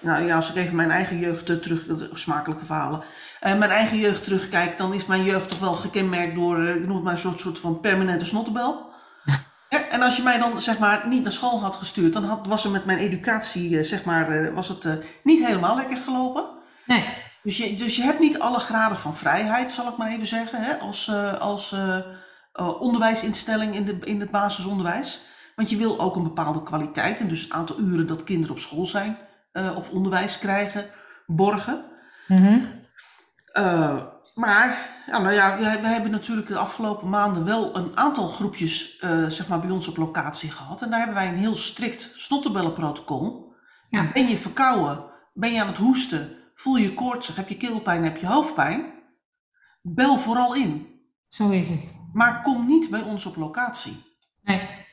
Nou 0.00 0.26
ja, 0.26 0.36
als 0.36 0.48
ik 0.50 0.56
even 0.56 0.74
mijn 0.76 0.90
eigen 0.90 1.18
jeugd 1.18 1.50
eh, 1.50 1.56
terug, 1.56 1.84
smakelijke 2.14 2.64
verhalen. 2.64 3.02
eh, 3.40 3.54
mijn 3.58 3.70
eigen 3.70 3.98
jeugd 3.98 4.24
terugkijk, 4.24 4.78
dan 4.78 4.94
is 4.94 5.06
mijn 5.06 5.24
jeugd 5.24 5.50
toch 5.50 5.58
wel 5.58 5.74
gekenmerkt 5.74 6.34
door, 6.34 6.62
ik 6.68 6.86
noem 6.86 6.94
het 6.94 7.04
maar 7.04 7.12
een 7.12 7.18
soort, 7.18 7.40
soort 7.40 7.58
van 7.58 7.80
permanente 7.80 8.24
snottebel. 8.24 8.90
Hè, 9.68 9.78
En 9.94 10.02
als 10.02 10.16
je 10.16 10.22
mij 10.22 10.38
dan 10.38 10.60
zeg 10.60 10.78
maar 10.78 11.08
niet 11.08 11.22
naar 11.22 11.32
school 11.32 11.60
had 11.60 11.76
gestuurd, 11.76 12.12
dan 12.12 12.24
had, 12.24 12.46
was 12.46 12.64
er 12.64 12.70
met 12.70 12.84
mijn 12.84 12.98
educatie 12.98 13.84
zeg 13.84 14.04
maar, 14.04 14.54
was 14.54 14.68
het 14.68 14.88
niet 15.22 15.46
helemaal 15.46 15.76
lekker 15.76 15.96
gelopen. 15.96 16.44
Nee. 16.86 17.04
Dus 17.42 17.56
je, 17.56 17.76
dus 17.76 17.96
je 17.96 18.02
hebt 18.02 18.20
niet 18.20 18.38
alle 18.38 18.58
graden 18.58 18.98
van 18.98 19.16
vrijheid, 19.16 19.70
zal 19.70 19.88
ik 19.88 19.96
maar 19.96 20.08
even 20.10 20.26
zeggen, 20.26 20.62
hè, 20.62 20.74
als, 20.74 21.10
als 21.38 21.74
eh, 22.54 22.80
onderwijsinstelling 22.80 23.74
in, 23.74 23.84
de, 23.84 23.98
in 24.04 24.20
het 24.20 24.30
basisonderwijs. 24.30 25.24
Want 25.56 25.70
je 25.70 25.76
wil 25.76 26.00
ook 26.00 26.16
een 26.16 26.22
bepaalde 26.22 26.62
kwaliteit 26.62 27.20
en 27.20 27.28
dus 27.28 27.42
het 27.42 27.52
aantal 27.52 27.78
uren 27.78 28.06
dat 28.06 28.24
kinderen 28.24 28.54
op 28.54 28.60
school 28.60 28.86
zijn 28.86 29.18
eh, 29.52 29.76
of 29.76 29.90
onderwijs 29.90 30.38
krijgen, 30.38 30.86
borgen. 31.26 31.84
Mhm. 32.28 32.64
Eh, 33.52 34.02
maar, 34.34 34.88
ja, 35.06 35.18
nou 35.18 35.34
ja, 35.34 35.56
we, 35.56 35.62
we 35.62 35.86
hebben 35.86 36.10
natuurlijk 36.10 36.48
de 36.48 36.56
afgelopen 36.56 37.08
maanden 37.08 37.44
wel 37.44 37.76
een 37.76 37.96
aantal 37.96 38.28
groepjes 38.28 38.98
zeg 39.28 39.48
maar 39.48 39.60
bij 39.60 39.70
ons 39.70 39.88
op 39.88 39.96
locatie 39.96 40.50
gehad. 40.50 40.82
En 40.82 40.90
daar 40.90 40.98
hebben 40.98 41.16
wij 41.16 41.28
een 41.28 41.38
heel 41.38 41.56
strikt 41.56 42.12
snottenbellenprotocol. 42.14 43.54
Ja. 43.88 44.12
Ben 44.12 44.28
je 44.28 44.36
verkouden? 44.36 45.04
Ben 45.32 45.52
je 45.52 45.60
aan 45.60 45.66
het 45.66 45.76
hoesten? 45.76 46.36
Voel 46.54 46.76
je 46.76 46.94
koortsig? 46.94 47.36
Heb 47.36 47.48
je 47.48 47.56
keelpijn? 47.56 48.04
Heb 48.04 48.16
je 48.16 48.26
hoofdpijn? 48.26 48.92
Bel 49.82 50.18
vooral 50.18 50.54
in. 50.54 50.86
Zo 51.28 51.50
is 51.50 51.68
het. 51.68 52.02
Maar 52.14 52.42
kom 52.42 52.66
niet 52.66 52.90
bij 52.90 53.00
ons 53.00 53.24
op 53.26 53.36
locatie. 53.36 54.16
Nee. 54.42 54.86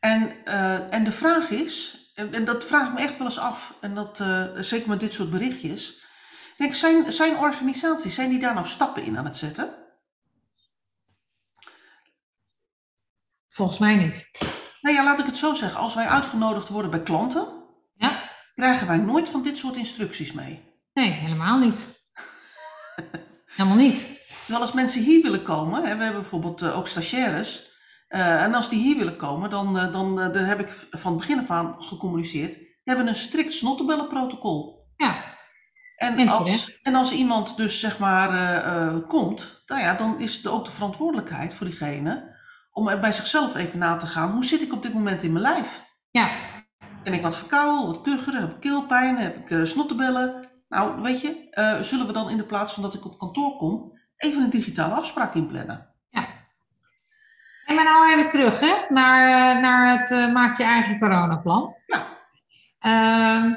En, 0.00 0.44
eh, 0.44 0.94
en 0.94 1.04
de 1.04 1.12
vraag 1.12 1.50
is, 1.50 1.98
en, 2.14 2.34
en 2.34 2.44
dat 2.44 2.64
vraag 2.64 2.86
ik 2.86 2.92
me 2.94 3.00
echt 3.00 3.18
wel 3.18 3.26
eens 3.26 3.38
af, 3.38 3.76
en 3.80 3.94
dat 3.94 4.20
eh, 4.20 4.44
zeker 4.56 4.88
met 4.88 5.00
dit 5.00 5.12
soort 5.12 5.30
berichtjes. 5.30 5.90
Ik 5.90 6.54
Denk, 6.56 6.74
zijn, 6.74 7.12
zijn 7.12 7.36
organisaties, 7.36 8.14
zijn 8.14 8.30
die 8.30 8.40
daar 8.40 8.54
nou 8.54 8.66
stappen 8.66 9.02
in 9.02 9.18
aan 9.18 9.24
het 9.24 9.36
zetten? 9.36 9.74
Volgens 13.48 13.78
mij 13.78 13.96
niet. 13.96 14.30
Nou 14.80 14.96
ja, 14.96 15.04
laat 15.04 15.18
ik 15.18 15.26
het 15.26 15.36
zo 15.36 15.54
zeggen. 15.54 15.80
Als 15.80 15.94
wij 15.94 16.06
uitgenodigd 16.06 16.68
worden 16.68 16.90
bij 16.90 17.02
klanten, 17.02 17.46
Ja? 17.94 18.30
krijgen 18.54 18.86
wij 18.86 18.96
nooit 18.96 19.28
van 19.28 19.42
dit 19.42 19.58
soort 19.58 19.76
instructies 19.76 20.32
mee. 20.32 20.62
Nee, 20.92 21.10
helemaal 21.10 21.58
niet. 21.58 21.86
Helemaal 23.46 23.76
niet. 23.76 24.06
Terwijl 24.40 24.60
als 24.60 24.72
mensen 24.72 25.02
hier 25.02 25.22
willen 25.22 25.42
komen, 25.42 25.84
hè, 25.84 25.96
we 25.96 26.02
hebben 26.02 26.20
bijvoorbeeld 26.20 26.62
eh, 26.62 26.78
ook 26.78 26.86
stagiaires, 26.86 27.70
eh, 28.08 28.42
en 28.42 28.54
als 28.54 28.68
die 28.68 28.80
hier 28.82 28.96
willen 28.96 29.16
komen, 29.16 29.50
dan, 29.50 29.78
eh, 29.78 29.92
dan 29.92 30.16
daar 30.16 30.46
heb 30.46 30.60
ik 30.60 30.86
van 30.90 31.12
het 31.12 31.20
begin 31.20 31.38
af 31.38 31.50
aan 31.50 31.76
gecommuniceerd, 31.78 32.56
we 32.56 32.80
hebben 32.90 33.06
een 33.06 33.14
strikt 33.14 33.52
snottenbellenprotocol. 33.52 34.90
Ja. 34.96 35.30
En 35.96 36.16
En 36.16 36.28
als, 36.28 36.44
terecht. 36.44 36.80
en 36.82 36.94
als 36.94 37.12
iemand 37.12 37.56
dus 37.56 37.80
zeg 37.80 37.98
maar 37.98 38.62
komt, 39.02 39.62
nou 39.66 39.80
ja, 39.80 39.94
dan 39.94 40.20
is 40.20 40.36
het 40.36 40.46
ook 40.46 40.64
de 40.64 40.70
verantwoordelijkheid 40.70 41.54
voor 41.54 41.66
diegene 41.66 42.36
om 42.72 42.88
er 42.88 43.00
bij 43.00 43.12
zichzelf 43.12 43.54
even 43.54 43.78
na 43.78 43.96
te 43.96 44.06
gaan, 44.06 44.32
hoe 44.32 44.44
zit 44.44 44.62
ik 44.62 44.72
op 44.72 44.82
dit 44.82 44.94
moment 44.94 45.22
in 45.22 45.32
mijn 45.32 45.44
lijf? 45.44 45.84
Ja. 46.10 46.30
Ben 47.04 47.12
ik 47.12 47.22
wat 47.22 47.36
verkouden, 47.36 47.86
wat 47.86 48.00
kucheren, 48.00 48.40
heb 48.40 48.50
ik 48.50 48.60
keelpijn, 48.60 49.16
heb 49.16 49.50
ik 49.50 49.66
snottenbellen? 49.66 50.50
Nou, 50.68 51.02
weet 51.02 51.20
je, 51.20 51.48
zullen 51.80 52.06
we 52.06 52.12
dan 52.12 52.30
in 52.30 52.36
de 52.36 52.46
plaats 52.46 52.72
van 52.72 52.82
dat 52.82 52.94
ik 52.94 53.04
op 53.04 53.18
kantoor 53.18 53.56
kom, 53.56 53.91
even 54.22 54.42
een 54.42 54.50
digitale 54.50 54.94
afspraak 54.94 55.34
inplannen? 55.34 55.92
En 57.72 57.74
maar 57.74 57.84
nou 57.84 58.12
even 58.12 58.30
terug 58.30 58.60
hè, 58.60 58.74
naar, 58.88 59.54
eh, 59.56 59.62
naar 59.62 59.98
het 59.98 60.10
eh, 60.10 60.32
maak 60.32 60.58
je 60.58 60.64
eigen 60.64 60.98
coronaplan. 60.98 61.74
Ja. 61.86 62.06
Ehm, 62.78 63.52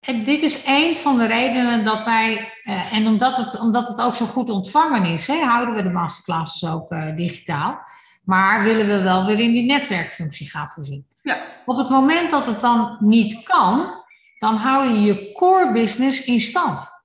en 0.00 0.24
dit 0.24 0.42
is 0.42 0.62
een 0.66 0.96
van 0.96 1.18
de 1.18 1.26
redenen 1.26 1.84
dat 1.84 2.04
wij, 2.04 2.52
eh, 2.64 2.92
en 2.92 3.06
omdat 3.06 3.36
het, 3.36 3.60
omdat 3.60 3.88
het 3.88 4.00
ook 4.00 4.14
zo 4.14 4.26
goed 4.26 4.50
ontvangen 4.50 5.04
is, 5.04 5.26
hè, 5.26 5.40
houden 5.40 5.74
we 5.74 5.82
de 5.82 5.90
masterclasses 5.90 6.70
ook 6.70 6.88
digitaal. 7.16 7.78
Maar 8.24 8.62
willen 8.62 8.86
we 8.86 9.02
wel 9.02 9.26
weer 9.26 9.38
in 9.38 9.52
die 9.52 9.66
netwerkfunctie 9.66 10.50
gaan 10.50 10.68
voorzien. 10.68 11.06
Ja. 11.22 11.36
Op 11.64 11.76
het 11.76 11.88
moment 11.88 12.30
dat 12.30 12.46
het 12.46 12.60
dan 12.60 12.96
niet 13.00 13.42
kan, 13.42 14.04
dan 14.38 14.56
hou 14.56 14.88
je 14.88 15.00
je 15.00 15.32
core 15.32 15.72
business 15.72 16.24
in 16.24 16.40
stand. 16.40 16.95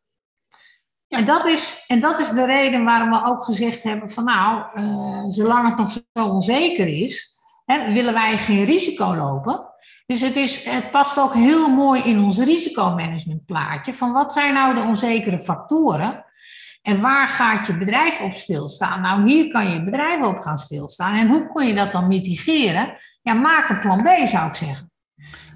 En, 1.12 1.25
dat 1.25 1.46
is, 1.46 1.84
en 1.88 2.00
dat 2.00 2.20
is 2.20 2.30
de 2.30 2.46
reden 2.46 2.84
waarom 2.84 3.10
we 3.10 3.25
ook 3.25 3.44
gezegd 3.44 3.84
hebben 3.84 4.10
van 4.10 4.24
nou, 4.24 4.63
eh, 4.74 5.24
zolang 5.30 5.68
het 5.68 5.77
nog 5.77 5.91
zo 5.91 6.25
onzeker 6.25 6.88
is, 6.88 7.39
hè, 7.65 7.94
willen 7.94 8.13
wij 8.13 8.38
geen 8.38 8.65
risico 8.65 9.15
lopen. 9.15 9.70
Dus 10.06 10.22
het, 10.22 10.36
is, 10.36 10.63
het 10.63 10.91
past 10.91 11.20
ook 11.20 11.34
heel 11.34 11.70
mooi 11.70 12.01
in 12.01 12.24
ons 12.24 12.39
risicomanagementplaatje 12.39 13.94
van 13.94 14.12
wat 14.12 14.34
zijn 14.34 14.53
nou 14.53 14.75
de 14.75 14.82
onzekere 14.82 15.39
factoren 15.39 16.25
en 16.82 17.01
waar 17.01 17.27
gaat 17.27 17.68
je 17.68 17.77
bedrijf 17.77 18.22
op 18.22 18.34
stilstaan? 18.34 19.01
Nou, 19.01 19.30
hier 19.30 19.51
kan 19.51 19.72
je 19.72 19.84
bedrijf 19.84 20.22
op 20.22 20.38
gaan 20.38 20.58
stilstaan. 20.58 21.15
En 21.15 21.27
hoe 21.27 21.53
kun 21.53 21.68
je 21.68 21.74
dat 21.74 21.91
dan 21.91 22.08
mitigeren? 22.08 22.98
Ja, 23.22 23.34
maak 23.34 23.70
een 23.70 23.80
plan 23.80 24.03
B, 24.03 24.27
zou 24.27 24.48
ik 24.48 24.56
zeggen. 24.56 24.91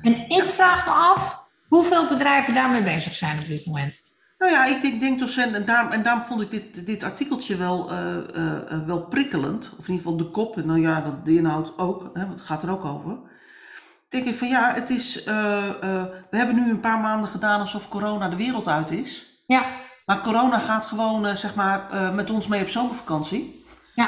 En 0.02 0.30
ik 0.30 0.44
vraag 0.44 0.86
me 0.86 0.92
af 0.92 1.48
hoeveel 1.68 2.08
bedrijven 2.08 2.54
daarmee 2.54 2.82
bezig 2.82 3.16
zijn 3.16 3.40
op 3.40 3.48
dit 3.48 3.66
moment. 3.66 4.15
Nou 4.38 4.52
ja, 4.52 4.66
ik 4.66 4.82
denk, 4.82 5.00
denk 5.00 5.20
docent, 5.20 5.54
en 5.54 5.66
daarom, 5.66 5.92
en 5.92 6.04
daarom 6.04 6.24
vond 6.24 6.42
ik 6.42 6.52
dit, 6.52 6.86
dit 6.86 7.04
artikeltje 7.04 7.56
wel, 7.58 7.92
eh, 7.92 8.18
eh, 8.18 8.72
eh, 8.72 8.86
wel 8.86 9.02
prikkelend. 9.02 9.76
Of 9.80 9.88
in 9.88 9.94
ieder 9.94 9.96
geval 10.12 10.18
de 10.18 10.32
kop, 10.32 10.58
en 10.58 10.66
nou 10.66 10.80
ja, 10.80 11.02
dat- 11.02 11.26
de 11.26 11.36
inhoud 11.36 11.78
ook, 11.78 12.02
hè, 12.14 12.26
want 12.26 12.40
het 12.40 12.48
gaat 12.48 12.64
er 12.64 12.72
ook 12.72 12.86
over. 12.86 13.18
Denk 14.10 14.26
ik 14.28 14.36
van 14.36 14.48
ja, 14.48 14.74
het 14.74 14.90
is, 14.90 15.24
we 15.24 16.38
hebben 16.38 16.56
nu 16.56 16.70
een 16.70 16.80
paar 16.80 17.00
maanden 17.00 17.30
gedaan 17.30 17.60
alsof 17.60 17.90
corona 17.90 18.30
de 18.30 18.36
wereld 18.36 18.68
uit 18.68 18.92
is. 18.92 19.44
Ja, 19.48 19.66
Maar 20.06 20.22
corona 20.22 20.60
gaat 20.60 20.86
gewoon, 20.86 21.38
zeg 21.38 21.56
maar, 21.56 21.82
met 22.14 22.30
ons 22.32 22.48
mee 22.48 22.62
op 22.62 22.70
zomervakantie. 22.70 23.66
ja, 23.96 24.08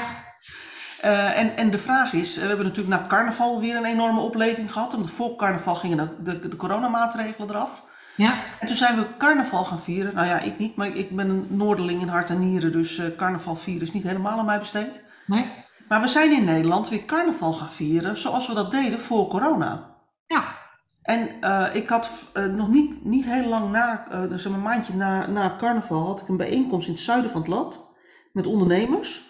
en, 1.34 1.58
en 1.58 1.70
de 1.72 1.78
vraag 1.78 2.14
is, 2.14 2.36
we 2.36 2.42
hebben 2.48 2.66
natuurlijk 2.66 3.02
na 3.02 3.08
carnaval 3.08 3.60
weer 3.60 3.76
een 3.76 3.86
enorme 3.86 4.20
opleving 4.20 4.72
gehad. 4.72 4.94
En 4.94 5.08
voor 5.08 5.36
carnaval 5.36 5.76
gingen 5.76 5.98
de, 6.20 6.40
de, 6.40 6.48
de 6.50 6.56
coronamaatregelen 6.56 7.50
eraf. 7.50 7.84
Ja, 8.18 8.44
En 8.60 8.68
toen 8.68 8.76
zijn 8.76 8.96
we 8.96 9.18
carnaval 9.18 9.66
gaan 9.66 9.80
vieren. 9.80 10.16
Nou 10.16 10.28
ja, 10.28 10.40
ik 10.40 10.58
niet, 10.60 10.76
maar 10.76 10.88
ik 10.88 11.16
ben 11.16 11.30
een 11.30 11.48
Noorderling 11.50 12.02
in 12.02 12.08
hart 12.08 12.30
en 12.30 12.40
nieren. 12.40 12.72
Dus 12.72 12.98
eh, 12.98 13.16
carnaval 13.18 13.56
vieren 13.56 13.88
is 13.88 13.94
niet 13.94 14.04
helemaal 14.04 14.40
aan 14.40 14.46
mij 14.46 14.60
besteed. 14.60 15.04
nee, 15.26 15.46
Maar 15.88 16.02
we 16.02 16.08
zijn 16.08 16.32
in 16.32 16.44
Nederland 16.44 16.90
weer 16.90 17.06
carnaval 17.06 17.54
gaan 17.54 17.72
vieren 17.72 18.18
zoals 18.18 18.48
we 18.48 18.54
dat 18.54 18.72
deden 18.72 19.00
voor 19.00 19.28
corona. 19.28 19.96
ja, 20.28 20.56
En 21.02 21.30
eh, 21.42 21.66
ik 21.74 21.90
had 21.90 22.12
eh, 22.34 22.46
nog 22.46 22.68
niet, 22.68 23.06
niet 23.06 23.26
heel 23.26 23.48
lang 23.48 23.72
na, 23.72 24.06
dus 24.30 24.46
een 24.46 24.62
maandje 24.62 24.94
na, 24.94 25.28
na 25.28 25.56
carnaval, 25.58 26.06
had 26.06 26.22
ik 26.22 26.28
een 26.28 26.38
bijeenkomst 26.38 26.88
in 26.88 26.94
het 26.94 27.04
zuiden 27.04 27.32
van 27.32 27.42
het 27.42 27.50
land 27.50 27.96
met 28.34 28.48
ondernemers. 28.48 29.26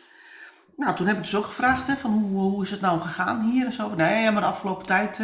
Nou, 0.75 0.95
toen 0.95 1.07
heb 1.07 1.17
ik 1.17 1.23
dus 1.23 1.35
ook 1.35 1.45
gevraagd 1.45 1.87
hè, 1.87 1.95
van 1.95 2.11
hoe, 2.11 2.39
hoe 2.39 2.63
is 2.63 2.71
het 2.71 2.81
nou 2.81 3.01
gegaan 3.01 3.41
hier 3.41 3.65
en 3.65 3.73
zo. 3.73 3.95
Nee, 3.95 4.21
ja, 4.21 4.31
maar 4.31 4.41
de 4.41 4.47
afgelopen 4.47 4.85
tijd 4.85 5.21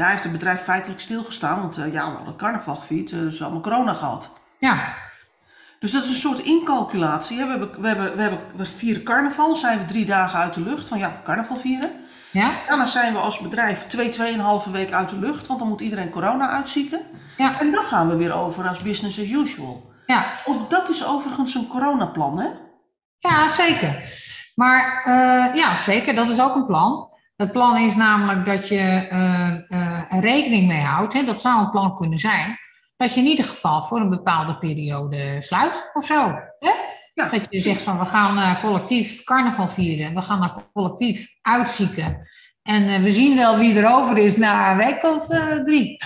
ja, 0.00 0.08
heeft 0.10 0.22
het 0.22 0.32
bedrijf 0.32 0.60
feitelijk 0.62 1.00
stilgestaan. 1.00 1.60
Want 1.60 1.76
eh, 1.78 1.92
ja, 1.92 2.10
we 2.10 2.16
hadden 2.16 2.36
carnaval 2.36 2.76
gevierd, 2.76 3.12
eh, 3.12 3.18
dus 3.18 3.42
allemaal 3.42 3.60
corona 3.60 3.92
gehad. 3.94 4.30
ja, 4.58 4.94
Dus 5.78 5.92
dat 5.92 6.02
is 6.04 6.08
een 6.08 6.14
soort 6.16 6.38
incalculatie. 6.38 7.38
Hè. 7.38 7.44
We, 7.44 7.50
hebben, 7.50 7.80
we, 7.80 7.88
hebben, 7.88 8.14
we, 8.16 8.22
hebben, 8.22 8.38
we 8.56 8.66
vieren 8.66 9.02
carnaval, 9.02 9.56
zijn 9.56 9.78
we 9.78 9.84
drie 9.86 10.04
dagen 10.06 10.38
uit 10.38 10.54
de 10.54 10.60
lucht 10.62 10.88
van 10.88 10.98
ja, 10.98 11.20
carnaval 11.24 11.56
vieren. 11.56 11.90
ja, 12.30 12.50
Daarna 12.68 12.86
zijn 12.86 13.12
we 13.12 13.18
als 13.18 13.38
bedrijf 13.40 13.86
twee, 13.86 14.08
tweeënhalve 14.08 14.70
week 14.70 14.92
uit 14.92 15.08
de 15.08 15.18
lucht, 15.18 15.46
want 15.46 15.58
dan 15.58 15.68
moet 15.68 15.80
iedereen 15.80 16.10
corona 16.10 16.48
uitzieken. 16.48 17.00
ja, 17.36 17.60
En 17.60 17.70
dan 17.72 17.84
gaan 17.84 18.08
we 18.08 18.16
weer 18.16 18.32
over 18.32 18.68
als 18.68 18.82
business 18.82 19.20
as 19.20 19.28
usual. 19.30 19.90
ja. 20.06 20.24
Ook 20.44 20.70
dat 20.70 20.88
is 20.88 21.06
overigens 21.06 21.54
een 21.54 21.68
coronaplan, 21.68 22.38
hè? 22.38 22.48
Ja, 23.18 23.48
zeker. 23.48 24.08
Maar 24.54 25.02
eh, 25.04 25.54
ja, 25.56 25.74
zeker, 25.76 26.14
dat 26.14 26.30
is 26.30 26.40
ook 26.40 26.54
een 26.54 26.66
plan. 26.66 27.08
Het 27.36 27.52
plan 27.52 27.76
is 27.76 27.94
namelijk 27.96 28.46
dat 28.46 28.68
je 28.68 29.06
rekening 30.10 30.66
mee 30.66 30.82
houdt, 30.82 31.12
hè, 31.12 31.24
dat 31.24 31.40
zou 31.40 31.60
een 31.60 31.70
plan 31.70 31.96
kunnen 31.96 32.18
zijn, 32.18 32.58
dat 32.96 33.14
je 33.14 33.20
in 33.20 33.26
ieder 33.26 33.44
geval 33.44 33.82
voor 33.82 34.00
een 34.00 34.10
bepaalde 34.10 34.58
periode 34.58 35.36
sluit 35.40 35.90
of 35.92 36.06
zo. 36.06 36.38
Hè? 36.58 36.70
Ja. 37.14 37.28
Dat 37.28 37.46
je 37.50 37.60
zegt 37.60 37.82
van 37.82 37.98
we 37.98 38.04
gaan 38.04 38.38
eh, 38.38 38.60
collectief 38.60 39.24
carnaval 39.24 39.68
vieren, 39.68 40.14
we 40.14 40.22
gaan 40.22 40.42
er 40.42 40.70
collectief 40.72 41.28
uitzieken. 41.42 42.28
En 42.62 42.88
eh, 42.88 43.02
we 43.02 43.12
zien 43.12 43.36
wel 43.36 43.58
wie 43.58 43.78
er 43.78 43.94
over 43.94 44.18
is 44.18 44.36
na 44.36 44.70
een 44.70 44.76
week 44.76 45.02
of 45.02 45.28
eh, 45.28 45.64
drie. 45.64 45.98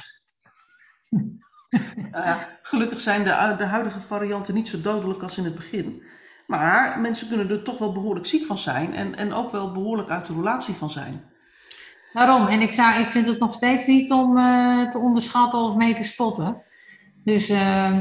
Gelukkig 2.63 3.01
zijn 3.01 3.25
de, 3.25 3.55
de 3.59 3.65
huidige 3.65 4.01
varianten 4.01 4.55
niet 4.55 4.69
zo 4.69 4.81
dodelijk 4.81 5.23
als 5.23 5.39
in 5.39 5.45
het 5.45 5.55
begin. 5.55 6.03
Maar 6.47 7.01
mensen 7.01 7.29
kunnen 7.29 7.51
er 7.51 7.63
toch 7.63 7.79
wel 7.79 7.93
behoorlijk 7.93 8.27
ziek 8.27 8.47
van 8.47 8.59
zijn 8.59 8.95
en, 8.95 9.17
en 9.17 9.33
ook 9.33 9.53
wel 9.53 9.73
behoorlijk 9.73 10.11
uit 10.11 10.27
de 10.27 10.33
relatie 10.33 10.75
van 10.75 10.91
zijn. 10.91 11.25
Daarom, 12.15 12.47
en 12.47 12.61
ik, 12.61 12.73
zou, 12.73 13.01
ik 13.01 13.09
vind 13.09 13.27
het 13.29 13.39
nog 13.39 13.55
steeds 13.55 13.87
niet 13.87 14.13
om 14.13 14.39
eh, 14.39 14.91
te 14.91 14.99
onderschatten 14.99 15.59
of 15.59 15.77
mee 15.77 15.95
te 15.95 16.05
spotten. 16.05 16.63
Dus 17.25 17.49
eh, 17.49 18.01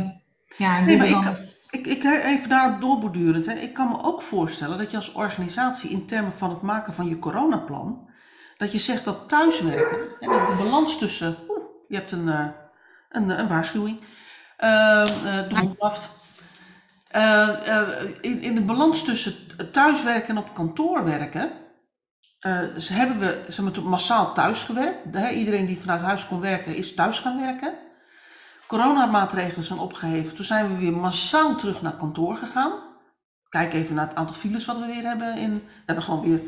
ja, 0.57 0.77
ik 0.77 0.85
Nee, 0.85 0.97
doe 0.97 1.09
maar 1.09 1.23
dan... 1.23 1.35
ik, 1.69 1.87
ik, 1.87 2.03
ik 2.03 2.23
even 2.23 2.49
daarop 2.49 2.81
doorbordurend. 2.81 3.45
Hè. 3.45 3.53
Ik 3.53 3.73
kan 3.73 3.87
me 3.89 4.03
ook 4.03 4.21
voorstellen 4.21 4.77
dat 4.77 4.91
je 4.91 4.97
als 4.97 5.11
organisatie 5.13 5.89
in 5.89 6.05
termen 6.05 6.33
van 6.33 6.49
het 6.49 6.61
maken 6.61 6.93
van 6.93 7.07
je 7.07 7.19
coronaplan, 7.19 8.09
dat 8.57 8.71
je 8.71 8.79
zegt 8.79 9.05
dat 9.05 9.29
thuiswerken 9.29 9.99
en 10.19 10.29
dat 10.29 10.47
de 10.47 10.55
balans 10.63 10.97
tussen, 10.97 11.35
oeh, 11.49 11.63
je 11.87 11.95
hebt 11.95 12.11
een, 12.11 12.29
eh, 12.29 12.47
een, 13.09 13.39
een 13.39 13.47
waarschuwing, 13.47 14.01
eh, 14.57 15.01
eh, 15.01 15.49
de 15.49 15.57
hond 15.59 15.77
blaft. 15.77 16.09
Eh, 17.07 17.67
eh, 17.67 18.09
in, 18.21 18.41
in 18.41 18.55
de 18.55 18.61
balans 18.61 19.03
tussen 19.03 19.33
thuiswerken 19.71 20.29
en 20.29 20.37
op 20.37 20.53
kantoor 20.53 21.03
werken, 21.03 21.51
uh, 22.43 22.59
ze 22.77 22.93
hebben 22.93 23.19
we 23.19 23.45
ze 23.49 23.63
hebben 23.63 23.83
massaal 23.83 24.33
thuis 24.33 24.63
gewerkt. 24.63 25.31
iedereen 25.33 25.65
die 25.65 25.79
vanuit 25.79 26.01
huis 26.01 26.27
kon 26.27 26.39
werken, 26.39 26.75
is 26.75 26.93
thuis 26.93 27.19
gaan 27.19 27.41
werken. 27.41 27.73
Coronamaatregelen 28.67 29.65
zijn 29.65 29.79
opgeheven. 29.79 30.35
Toen 30.35 30.45
zijn 30.45 30.67
we 30.67 30.77
weer 30.77 30.93
massaal 30.93 31.55
terug 31.55 31.81
naar 31.81 31.97
kantoor 31.97 32.37
gegaan. 32.37 32.71
Kijk 33.49 33.73
even 33.73 33.95
naar 33.95 34.07
het 34.07 34.15
aantal 34.15 34.35
files 34.35 34.65
wat 34.65 34.79
we 34.79 34.85
weer 34.85 35.03
hebben. 35.03 35.37
In, 35.37 35.53
we 35.53 35.81
hebben 35.85 36.03
gewoon 36.03 36.21
weer 36.21 36.41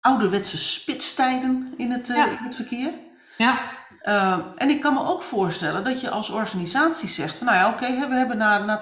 ouderwetse 0.00 0.58
spitstijden 0.58 1.74
in 1.76 1.90
het, 1.90 2.08
uh, 2.08 2.16
in 2.16 2.44
het 2.44 2.54
verkeer. 2.54 2.92
Ja. 3.36 3.58
Uh, 4.02 4.38
en 4.56 4.70
ik 4.70 4.80
kan 4.80 4.94
me 4.94 5.04
ook 5.04 5.22
voorstellen 5.22 5.84
dat 5.84 6.00
je 6.00 6.10
als 6.10 6.30
organisatie 6.30 7.08
zegt 7.08 7.38
van 7.38 7.46
nou 7.46 7.58
ja 7.58 7.68
oké, 7.68 7.84
okay, 7.84 8.08
we 8.08 8.14
hebben 8.14 8.36
na, 8.36 8.58
na 8.58 8.80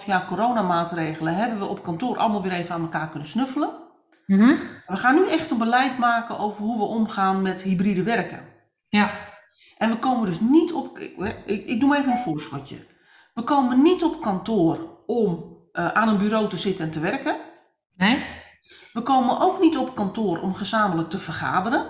2,5 0.00 0.04
jaar 0.04 0.26
coronamaatregelen 0.26 1.34
hebben 1.34 1.58
we 1.58 1.64
op 1.64 1.82
kantoor 1.82 2.18
allemaal 2.18 2.42
weer 2.42 2.52
even 2.52 2.74
aan 2.74 2.82
elkaar 2.82 3.08
kunnen 3.08 3.28
snuffelen. 3.28 3.87
Mm 4.28 4.38
-hmm. 4.38 4.58
We 4.86 4.96
gaan 4.96 5.14
nu 5.14 5.28
echt 5.28 5.50
een 5.50 5.58
beleid 5.58 5.98
maken 5.98 6.38
over 6.38 6.64
hoe 6.64 6.78
we 6.78 6.84
omgaan 6.84 7.42
met 7.42 7.62
hybride 7.62 8.02
werken. 8.02 8.40
Ja. 8.88 9.10
En 9.78 9.90
we 9.90 9.96
komen 9.96 10.26
dus 10.26 10.40
niet 10.40 10.72
op, 10.72 10.98
ik, 10.98 11.66
ik 11.66 11.80
doe 11.80 11.88
maar 11.88 11.98
even 11.98 12.10
een 12.10 12.18
voorschotje. 12.18 12.86
We 13.34 13.42
komen 13.42 13.82
niet 13.82 14.04
op 14.04 14.20
kantoor 14.20 15.02
om 15.06 15.56
uh, 15.72 15.88
aan 15.88 16.08
een 16.08 16.18
bureau 16.18 16.48
te 16.48 16.56
zitten 16.56 16.84
en 16.84 16.90
te 16.90 17.00
werken. 17.00 17.36
Nee. 17.96 18.24
We 18.92 19.02
komen 19.02 19.40
ook 19.40 19.60
niet 19.60 19.76
op 19.76 19.94
kantoor 19.94 20.40
om 20.40 20.54
gezamenlijk 20.54 21.10
te 21.10 21.18
vergaderen. 21.18 21.86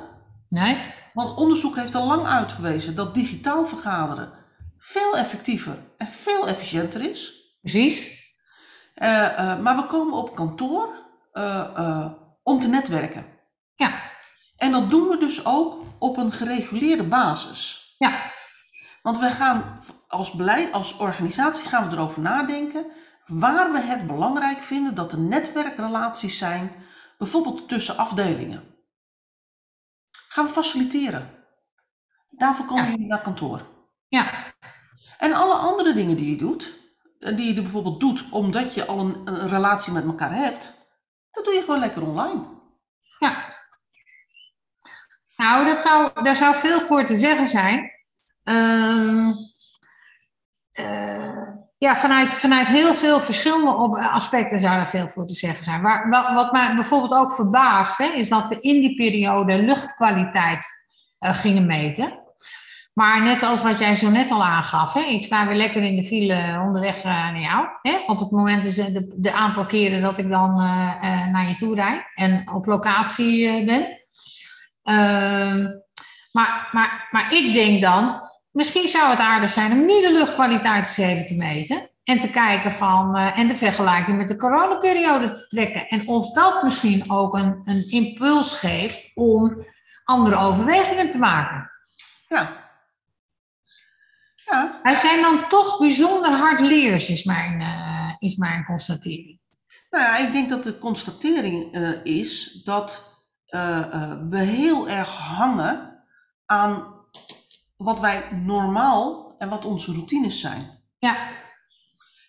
Nee. 0.49 0.76
Want 1.12 1.37
onderzoek 1.37 1.76
heeft 1.76 1.95
al 1.95 2.07
lang 2.07 2.26
uitgewezen 2.26 2.95
dat 2.95 3.14
digitaal 3.14 3.64
vergaderen 3.64 4.33
veel 4.78 5.16
effectiever 5.16 5.78
en 5.97 6.12
veel 6.12 6.49
efficiënter 6.49 7.11
is. 7.11 7.33
Precies. 7.61 8.26
Uh, 9.02 9.09
uh, 9.09 9.59
maar 9.59 9.76
we 9.76 9.87
komen 9.87 10.18
op 10.18 10.35
kantoor 10.35 11.07
om 12.49 12.61
te 12.61 12.69
netwerken. 12.69 13.26
Ja. 13.75 14.00
En 14.57 14.73
dat 14.73 14.90
doen 14.90 15.09
we 15.09 15.19
dus 15.19 15.45
ook 15.45 15.85
op 15.99 16.17
een 16.17 16.33
gereguleerde 16.33 17.09
basis. 17.09 17.95
Ja. 17.99 18.31
Want 19.02 19.19
we 19.19 19.31
gaan 19.31 19.81
als 20.09 20.33
beleid, 20.33 20.73
als 20.73 20.97
organisatie 20.97 21.69
gaan 21.69 21.88
we 21.88 21.97
erover 21.97 22.23
nadenken 22.23 22.87
waar 23.26 23.73
we 23.73 23.81
het 23.81 24.07
belangrijk 24.07 24.62
vinden 24.62 24.95
dat 24.95 25.12
er 25.12 25.19
netwerkrelaties 25.19 26.38
zijn, 26.38 26.73
bijvoorbeeld 27.19 27.69
tussen 27.69 27.97
afdelingen. 27.97 28.62
Gaan 30.28 30.47
we 30.47 30.52
faciliteren. 30.52 31.31
Daarvoor 32.31 32.67
komen 32.67 32.85
Ja. 32.85 32.90
jullie 32.90 33.07
naar 33.07 33.23
kantoor. 33.23 33.67
Ja. 34.09 34.31
En 35.19 35.33
alle 35.33 35.55
andere 35.55 35.95
dingen 35.95 36.17
die 36.17 36.31
je 36.31 36.37
doet, 36.37 36.76
en 37.21 37.37
die 37.37 37.55
je 37.55 37.62
bijvoorbeeld 37.62 38.00
doet 38.00 38.31
omdat 38.31 38.75
je 38.75 38.87
al 38.87 38.99
een, 38.99 39.21
een 39.25 39.49
relatie 39.49 39.93
met 39.93 40.05
elkaar 40.05 40.35
hebt, 40.35 40.78
dat 41.31 41.45
doe 41.45 41.55
je 41.55 41.61
gewoon 41.61 41.81
lekker 41.81 42.03
online. 42.03 42.45
Ja. 43.19 43.57
Nou, 45.37 45.65
dat 45.67 45.81
zou, 45.81 46.23
daar 46.23 46.37
zou 46.37 46.57
veel 46.57 46.81
voor 46.81 47.05
te 47.05 47.15
zeggen 47.15 47.47
zijn. 47.47 47.91
Ehm, 48.45 49.33
eh, 50.73 51.49
ja, 51.79 51.97
vanuit, 51.97 52.35
vanuit 52.35 52.67
heel 52.67 52.95
veel 52.95 53.21
verschillende 53.21 53.99
aspecten 54.09 54.61
zou 54.61 54.79
er 54.79 54.87
veel 54.87 55.09
voor 55.09 55.27
te 55.27 55.35
zeggen 55.35 55.65
zijn. 55.65 55.83
Waar, 55.83 56.09
wa- 56.09 56.35
wat 56.35 56.53
mij 56.53 56.75
bijvoorbeeld 56.75 57.13
ook 57.13 57.33
verbaast, 57.33 57.99
hè, 57.99 58.05
is 58.07 58.29
dat 58.29 58.49
we 58.49 58.61
in 58.61 58.81
die 58.81 58.95
periode 58.95 59.63
luchtkwaliteit 59.63 60.67
eh, 61.19 61.35
gingen 61.35 61.67
meten. 61.67 62.23
Maar 62.99 63.23
net 63.23 63.43
als 63.43 63.62
wat 63.62 63.78
jij 63.78 63.97
zo 63.97 64.11
net 64.11 64.31
al 64.31 64.45
aangaf, 64.45 64.93
hè, 64.93 65.00
ik 65.00 65.25
sta 65.25 65.47
weer 65.47 65.57
lekker 65.57 65.83
in 65.83 65.97
de 65.97 66.05
file 66.05 66.61
onderweg 66.64 66.97
eh, 66.97 67.05
naar 67.05 67.40
jou. 67.40 67.67
Hè, 67.83 67.99
op 68.07 68.19
het 68.19 68.31
moment, 68.31 68.62
dus 68.62 68.75
de, 68.75 69.14
de, 69.17 69.33
aantal 69.33 69.67
keren 69.67 70.02
dat 70.02 70.19
ik 70.19 70.28
dan 70.28 70.61
eh, 70.61 70.95
eh, 71.00 71.26
naar 71.26 71.49
je 71.49 71.55
toe 71.55 71.75
rijd 71.75 72.02
en 72.14 72.50
op 72.55 72.67
locatie 72.67 73.64
ben. 73.64 73.87
Ehm, 74.83 75.67
maar, 76.33 76.69
maar, 76.73 77.09
maar 77.11 77.33
ik 77.33 77.52
denk 77.52 77.83
dan, 77.83 78.21
misschien 78.50 78.88
zou 78.88 79.11
het 79.11 79.19
aardig 79.19 79.50
zijn 79.50 79.73
om 79.73 79.81
nu 79.87 80.00
de 80.00 80.12
luchtkwaliteit 80.12 80.87
eens 80.87 80.97
even 80.97 81.26
te 81.26 81.37
meten. 81.37 81.90
En 82.05 82.21
te 82.21 82.28
kijken 82.31 82.73
van, 82.73 83.17
en 83.17 83.49
de 83.49 83.55
vergelijking 83.55 84.17
met 84.17 84.28
de 84.28 84.37
coronaperiode 84.37 85.33
te 85.33 85.46
trekken. 85.46 85.88
En 85.88 86.09
of 86.09 86.33
dat 86.33 86.62
misschien 86.62 87.11
ook 87.11 87.35
een, 87.35 87.61
een 87.64 87.90
impuls 87.90 88.59
geeft 88.59 89.11
om 89.14 89.64
andere 90.05 90.37
overwegingen 90.37 91.11
te 91.11 91.18
maken. 91.18 91.70
Ja. 92.29 92.66
Ja, 94.51 94.81
Wij 94.83 94.95
zijn 94.95 95.23
dan 95.23 95.49
toch 95.49 95.79
bijzonder 95.79 96.31
hardleers, 96.31 97.09
is 97.09 97.25
mijn, 97.25 97.61
eh, 97.61 98.13
is 98.19 98.37
mijn 98.37 98.65
constatering. 98.65 99.41
nou 99.91 100.05
ja, 100.05 100.17
ik 100.17 100.33
denk 100.33 100.49
dat 100.49 100.65
de 100.65 100.79
constatering 100.79 101.75
eh, 101.75 102.05
is 102.05 102.63
dat 102.65 103.17
eh, 103.47 104.13
we 104.29 104.39
heel 104.39 104.89
erg 104.89 105.15
hangen 105.17 106.03
aan 106.47 106.95
wat 107.77 108.01
wij 108.01 108.29
normaal 108.45 109.35
en 109.39 109.49
wat 109.49 109.65
onze 109.65 109.93
routines 109.93 110.41
zijn. 110.41 110.81
Ja, 110.99 111.17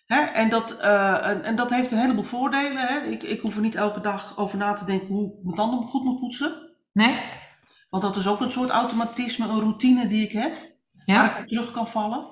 Hè? 0.06 0.20
En, 0.20 0.48
dat, 0.48 0.76
en, 0.80 1.44
en 1.44 1.56
dat 1.56 1.70
heeft 1.70 1.90
een 1.90 1.98
heleboel 1.98 2.24
voordelen. 2.24 2.78
Hè? 2.86 3.00
Ik, 3.00 3.22
ik 3.22 3.40
hoef 3.40 3.54
er 3.54 3.60
niet 3.60 3.74
elke 3.74 4.00
dag 4.00 4.36
over 4.36 4.58
na 4.58 4.72
te 4.74 4.84
denken 4.84 5.08
hoe 5.08 5.26
ik 5.26 5.44
mijn 5.44 5.56
tanden 5.56 5.88
goed 5.88 6.04
moet 6.04 6.20
poetsen. 6.20 6.74
nee? 6.92 7.20
Want 7.90 8.02
dat 8.02 8.16
is 8.16 8.26
ook 8.26 8.40
een 8.40 8.50
soort 8.50 8.70
automatisme, 8.70 9.48
een 9.48 9.60
routine 9.60 10.08
die 10.08 10.24
ik 10.24 10.32
heb. 10.32 10.69
Waar 11.14 11.24
Ja, 11.24 11.36
ik 11.36 11.42
op 11.42 11.48
terug 11.48 11.72
kan 11.72 11.88
vallen. 11.88 12.26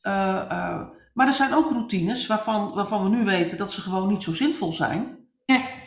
Eh, 0.00 0.40
eh, 0.50 0.80
maar 1.12 1.26
er 1.26 1.32
zijn 1.34 1.54
ook 1.54 1.70
routines 1.70 2.26
waarvan, 2.26 2.72
waarvan 2.74 3.02
we 3.02 3.16
nu 3.16 3.24
weten 3.24 3.56
dat 3.56 3.72
ze 3.72 3.80
gewoon 3.80 4.08
niet 4.08 4.22
zo 4.22 4.32
zinvol 4.34 4.72
zijn. 4.72 5.16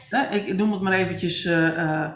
ja, 0.09 0.29
ik, 0.29 0.55
noem 0.55 0.71
het 0.71 0.81
maar 0.81 0.93
eventjes. 0.93 1.45
eh, 1.45 2.09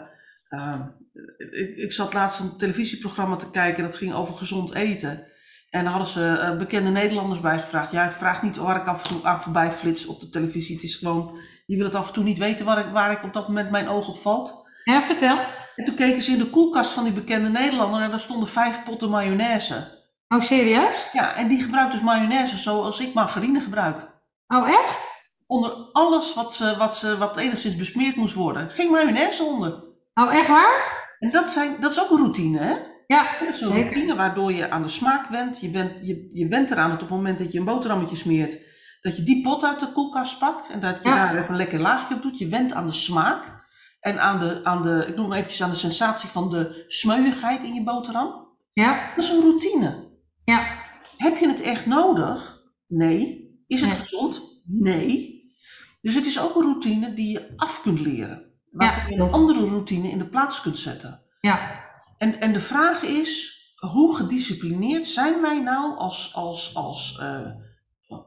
ik, 1.50 1.76
ik 1.76 1.92
zat 1.92 2.12
laatst 2.12 2.40
een 2.40 2.56
televisieprogramma 2.58 3.36
te 3.36 3.50
kijken 3.50 3.82
dat 3.82 3.96
ging 3.96 4.14
over 4.14 4.34
gezond 4.34 4.74
eten. 4.74 5.26
En 5.70 5.82
daar 5.84 5.92
hadden 5.92 6.08
ze 6.12 6.54
bekende 6.58 6.90
Nederlanders 6.90 7.40
bij 7.40 7.58
gevraagd. 7.58 7.92
Ja, 7.92 8.10
vraag 8.10 8.42
niet 8.42 8.56
waar 8.56 8.76
ik 8.76 8.86
af 8.86 9.02
en 9.02 9.08
toe 9.08 9.24
aan 9.24 9.42
voorbij 9.42 9.70
flits 9.70 10.06
op 10.06 10.20
de 10.20 10.28
televisie. 10.28 10.74
Het 10.74 10.84
is 10.84 10.94
gewoon, 10.94 11.38
je 11.66 11.76
wil 11.76 11.84
het 11.84 11.94
af 11.94 12.06
en 12.06 12.12
toe 12.12 12.24
niet 12.24 12.38
weten 12.38 12.66
waar 12.66 12.78
ik, 12.78 12.92
waar 12.92 13.12
ik 13.12 13.22
op 13.22 13.32
dat 13.32 13.48
moment 13.48 13.70
mijn 13.70 13.88
oog 13.88 14.08
op 14.08 14.18
valt. 14.18 14.68
ja, 14.84 15.02
vertel. 15.02 15.38
En 15.76 15.84
toen 15.84 15.94
keken 15.94 16.22
ze 16.22 16.32
in 16.32 16.38
de 16.38 16.50
koelkast 16.50 16.92
van 16.92 17.04
die 17.04 17.12
bekende 17.12 17.48
Nederlander 17.48 18.02
en 18.02 18.10
daar 18.10 18.20
stonden 18.20 18.48
vijf 18.48 18.82
potten 18.84 19.10
mayonaise. 19.10 20.01
Oh, 20.34 20.40
serieus? 20.40 21.08
Ja, 21.12 21.34
en 21.34 21.48
die 21.48 21.62
gebruikt 21.62 21.92
dus 21.92 22.00
mayonaise 22.00 22.56
zoals 22.56 23.00
ik 23.00 23.14
margarine 23.14 23.60
gebruik. 23.60 23.96
Oh, 24.46 24.68
echt? 24.68 24.98
Onder 25.46 25.70
alles 25.92 26.34
wat, 26.34 26.54
ze, 26.54 26.74
wat, 26.78 26.96
ze, 26.96 27.18
wat 27.18 27.36
enigszins 27.36 27.76
besmeerd 27.76 28.16
moest 28.16 28.34
worden, 28.34 28.70
ging 28.70 28.90
mayonaise 28.90 29.42
onder. 29.44 29.84
Oh, 30.14 30.34
echt 30.34 30.48
waar? 30.48 31.00
En 31.18 31.30
dat, 31.30 31.50
zijn, 31.50 31.76
dat 31.80 31.90
is 31.90 32.00
ook 32.00 32.10
een 32.10 32.16
routine, 32.16 32.58
hè? 32.58 32.74
Ja, 33.06 33.26
Dat 33.40 33.54
is 33.54 33.60
een 33.60 33.72
zeker. 33.72 33.82
routine 33.82 34.14
waardoor 34.14 34.52
je 34.52 34.70
aan 34.70 34.82
de 34.82 34.88
smaak 34.88 35.26
went. 35.28 35.60
Je, 35.60 35.68
bent, 35.68 35.92
je, 36.06 36.28
je 36.30 36.48
went 36.48 36.70
eraan 36.70 36.90
dat 36.90 37.02
op 37.02 37.08
het 37.08 37.16
moment 37.16 37.38
dat 37.38 37.52
je 37.52 37.58
een 37.58 37.64
boterhammetje 37.64 38.16
smeert, 38.16 38.58
dat 39.00 39.16
je 39.16 39.22
die 39.22 39.42
pot 39.42 39.64
uit 39.64 39.80
de 39.80 39.92
koelkast 39.92 40.38
pakt 40.38 40.70
en 40.70 40.80
dat 40.80 40.98
je 41.02 41.08
Ja. 41.08 41.14
daar 41.14 41.36
even 41.36 41.50
een 41.50 41.56
lekker 41.56 41.80
laagje 41.80 42.14
op 42.14 42.22
doet. 42.22 42.38
Je 42.38 42.48
went 42.48 42.72
aan 42.72 42.86
de 42.86 42.92
smaak 42.92 43.42
en 44.00 44.20
aan 44.20 44.38
de, 44.38 44.60
aan 44.62 44.82
de 44.82 45.04
ik 45.08 45.16
noem 45.16 45.26
het 45.30 45.34
eventjes 45.38 45.62
aan 45.62 45.70
de 45.70 45.76
sensatie 45.76 46.28
van 46.28 46.50
de 46.50 46.84
smeuigheid 46.88 47.64
in 47.64 47.74
je 47.74 47.82
boterham. 47.82 48.48
Ja, 48.72 49.10
Dat 49.16 49.24
is 49.24 49.30
een 49.30 49.40
routine. 49.40 50.10
Ja, 50.44 50.80
Heb 51.16 51.38
je 51.38 51.48
het 51.48 51.60
echt 51.60 51.86
nodig? 51.86 52.62
Nee. 52.86 53.50
Is 53.66 53.80
het 53.80 53.90
Nee. 53.90 53.98
gezond? 53.98 54.62
Nee. 54.66 55.40
Dus 56.02 56.14
het 56.14 56.26
is 56.26 56.40
ook 56.40 56.54
een 56.56 56.62
routine 56.62 57.14
die 57.14 57.30
je 57.32 57.52
af 57.56 57.82
kunt 57.82 58.00
leren. 58.00 58.50
Waarvan 58.70 59.10
je 59.12 59.20
een 59.20 59.32
andere 59.32 59.66
routine 59.68 60.08
in 60.08 60.18
de 60.18 60.28
plaats 60.28 60.60
kunt 60.60 60.78
zetten. 60.78 61.22
ja, 61.40 61.84
En, 62.18 62.40
en 62.40 62.52
de 62.52 62.60
vraag 62.60 63.02
is, 63.02 63.60
hoe 63.76 64.16
gedisciplineerd 64.16 65.06
zijn 65.06 65.40
wij 65.40 65.60
nou 65.60 65.96
als, 65.98 66.34
als, 66.34 66.74
als 66.74 67.18
eh, 67.20 67.50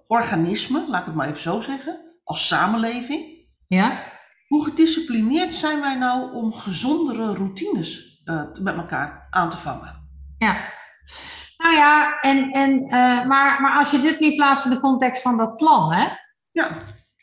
organisme, 0.07 0.85
laat 0.89 0.99
ik 0.99 1.05
het 1.05 1.15
maar 1.15 1.27
even 1.29 1.41
zo 1.41 1.61
zeggen, 1.61 2.15
als 2.23 2.47
samenleving? 2.47 3.47
ja, 3.67 4.03
Hoe 4.47 4.63
gedisciplineerd 4.65 5.53
zijn 5.53 5.79
wij 5.81 5.95
nou 5.97 6.33
om 6.33 6.53
gezondere 6.53 7.33
routines 7.35 8.21
eh, 8.23 8.43
met 8.61 8.75
elkaar 8.75 9.27
aan 9.29 9.49
te 9.49 9.57
vangen? 9.57 10.09
ja. 10.37 10.73
Nou 11.65 11.77
ja, 11.77 12.19
en, 12.19 12.51
en, 12.51 12.83
eh, 12.83 13.25
maar, 13.25 13.61
maar 13.61 13.77
als 13.77 13.91
je 13.91 14.01
dit 14.01 14.19
niet 14.19 14.35
plaatst 14.35 14.65
in 14.65 14.71
de 14.71 14.79
context 14.79 15.21
van 15.21 15.37
dat 15.37 15.57
plan, 15.57 15.93
hè? 15.93 16.07
Ja, 16.51 16.67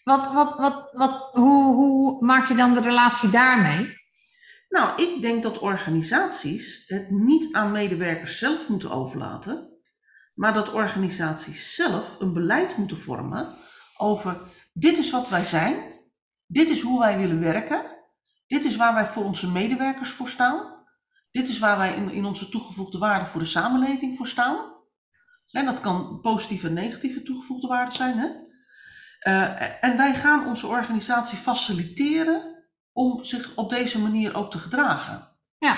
Wat, 0.05 0.33
wat, 0.33 0.57
wat, 0.59 0.88
wat, 0.92 1.31
hoe, 1.33 1.74
hoe 1.74 2.24
maak 2.24 2.48
je 2.48 2.55
dan 2.55 2.74
de 2.74 2.81
relatie 2.81 3.31
daarmee? 3.31 3.96
Nou, 4.68 5.02
ik 5.02 5.22
denk 5.22 5.42
dat 5.42 5.59
organisaties 5.59 6.85
het 6.87 7.11
niet 7.11 7.55
aan 7.55 7.72
medewerkers 7.72 8.38
zelf 8.38 8.68
moeten 8.68 8.90
overlaten, 8.90 9.78
maar 10.35 10.52
dat 10.55 10.72
organisaties 10.72 11.74
zelf 11.74 12.16
een 12.20 12.33
beleid 12.33 12.76
moeten 12.76 12.98
vormen 12.98 13.55
over 13.96 14.40
dit 14.72 14.98
is 14.98 15.11
wat 15.11 15.28
wij 15.28 15.44
zijn, 15.44 16.00
dit 16.46 16.70
is 16.70 16.81
hoe 16.81 16.98
wij 16.98 17.18
willen 17.18 17.40
werken, 17.40 17.83
dit 18.46 18.64
is 18.64 18.76
waar 18.76 18.94
wij 18.94 19.07
voor 19.07 19.24
onze 19.24 19.50
medewerkers 19.50 20.11
voor 20.11 20.28
staan, 20.28 20.71
dit 21.33 21.49
is 21.49 21.59
waar 21.59 21.79
wij 21.79 21.95
in, 21.95 22.11
in 22.11 22.25
onze 22.25 22.49
toegevoegde 22.49 22.99
waarde 22.99 23.27
voor 23.27 23.40
de 23.40 23.47
samenleving 23.47 24.16
voor 24.16 24.27
staan. 24.27 24.73
En 25.51 25.64
dat 25.64 25.81
kan 25.81 26.21
positieve 26.21 26.66
en 26.66 26.73
negatieve 26.73 27.23
toegevoegde 27.23 27.66
waarde 27.66 27.95
zijn. 27.95 28.18
Hè? 28.18 28.29
Eh, 29.18 29.85
en 29.85 29.97
wij 29.97 30.14
gaan 30.14 30.47
onze 30.47 30.66
organisatie 30.66 31.38
faciliteren 31.38 32.64
om 32.92 33.25
zich 33.25 33.55
op 33.57 33.71
deze 33.71 34.01
manier 34.01 34.35
ook 34.35 34.51
te 34.51 34.59
gedragen. 34.59 35.29
Ja. 35.59 35.77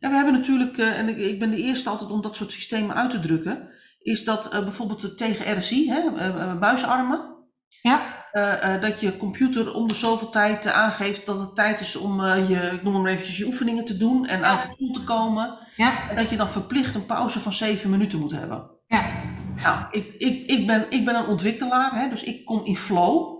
En 0.00 0.10
we 0.10 0.16
hebben 0.16 0.34
natuurlijk, 0.34 0.78
eh, 0.78 0.98
en 0.98 1.08
ik, 1.08 1.16
ik 1.16 1.38
ben 1.38 1.50
de 1.50 1.62
eerste 1.62 1.88
altijd 1.88 2.10
om 2.10 2.22
dat 2.22 2.36
soort 2.36 2.52
systemen 2.52 2.96
uit 2.96 3.10
te 3.10 3.20
drukken, 3.20 3.70
is 3.98 4.24
dat 4.24 4.52
eh, 4.52 4.62
bijvoorbeeld 4.62 5.18
tegen 5.18 5.58
RSI, 5.58 5.90
hè, 5.90 6.58
buisarmen, 6.58 7.36
Ja. 7.82 8.17
Eh, 8.32 8.74
eh, 8.74 8.80
dat 8.80 9.00
je 9.00 9.16
computer 9.16 9.74
om 9.74 9.88
de 9.88 9.94
zoveel 9.94 10.28
tijd 10.28 10.66
eh, 10.66 10.72
aangeeft 10.72 11.26
dat 11.26 11.40
het 11.40 11.54
tijd 11.54 11.80
is 11.80 11.96
om 11.96 12.24
je, 12.24 12.70
ik 12.72 12.82
noem 12.82 13.02
maar 13.02 13.12
eventjes, 13.12 13.38
je 13.38 13.46
oefeningen 13.46 13.84
te 13.84 13.96
doen 13.96 14.26
en 14.26 14.44
aan 14.44 14.58
het 14.58 14.78
doel 14.78 14.92
te 14.92 15.04
komen. 15.04 15.58
Ja. 15.76 16.10
En 16.10 16.16
dat 16.16 16.30
je 16.30 16.36
dan 16.36 16.48
verplicht 16.48 16.94
een 16.94 17.06
pauze 17.06 17.40
van 17.40 17.52
zeven 17.52 17.90
minuten 17.90 18.18
moet 18.18 18.32
hebben. 18.32 18.70
Ja. 18.86 19.22
Nou, 19.62 19.84
ik, 19.90 20.14
ik, 20.14 20.46
ik, 20.46 20.66
ben, 20.66 20.86
ik 20.90 21.04
ben 21.04 21.14
een 21.14 21.26
ontwikkelaar, 21.26 21.94
hè, 21.94 22.08
dus 22.08 22.24
ik 22.24 22.44
kom 22.44 22.64
in 22.64 22.76
flow. 22.76 23.36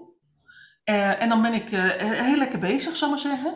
En 0.84 1.28
dan 1.28 1.42
ben 1.42 1.54
ik 1.54 1.68
heel 2.00 2.36
lekker 2.36 2.58
bezig, 2.58 2.96
zal 2.96 3.08
ik 3.08 3.14
maar 3.14 3.32
zeggen. 3.32 3.54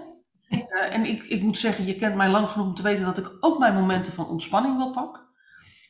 En 0.90 1.04
ik, 1.04 1.22
ik 1.22 1.42
moet 1.42 1.58
zeggen, 1.58 1.86
je 1.86 1.96
kent 1.96 2.14
mij 2.14 2.28
lang 2.28 2.48
genoeg 2.48 2.66
om 2.66 2.74
te 2.74 2.82
weten 2.82 3.04
dat 3.04 3.18
ik 3.18 3.32
ook 3.40 3.58
mijn 3.58 3.74
momenten 3.74 4.12
van 4.12 4.28
ontspanning 4.28 4.76
wel 4.76 4.90
pak. 4.90 5.21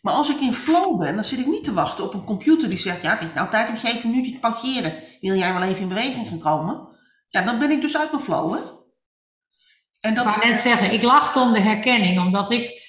Maar 0.03 0.15
als 0.15 0.31
ik 0.31 0.41
in 0.41 0.55
flow 0.55 0.99
ben, 0.99 1.15
dan 1.15 1.25
zit 1.25 1.39
ik 1.39 1.47
niet 1.47 1.65
te 1.65 1.73
wachten 1.73 2.05
op 2.05 2.15
een 2.15 2.25
computer 2.25 2.69
die 2.69 2.79
zegt: 2.79 3.03
Ja, 3.03 3.11
het 3.11 3.29
is 3.29 3.35
nou 3.35 3.51
tijd 3.51 3.69
om 3.69 3.77
zeven 3.77 4.11
minuten 4.11 4.33
te 4.33 4.39
pauzeren. 4.39 4.95
Wil 5.21 5.35
jij 5.35 5.53
wel 5.53 5.63
even 5.63 5.83
in 5.83 5.89
beweging 5.89 6.29
gaan 6.29 6.39
komen? 6.39 6.89
Ja, 7.29 7.43
dan 7.43 7.59
ben 7.59 7.71
ik 7.71 7.81
dus 7.81 7.97
uit 7.97 8.11
mijn 8.11 8.25
flow, 8.25 8.53
hè? 8.53 8.59
En 10.01 10.11
Ik 10.11 10.17
dat, 10.17 10.25
wou 10.25 10.49
net 10.49 10.63
zeggen, 10.63 10.93
ik 10.93 11.03
lachte 11.03 11.41
om 11.41 11.53
de 11.53 11.61
herkenning, 11.61 12.19
omdat 12.19 12.51
ik 12.51 12.81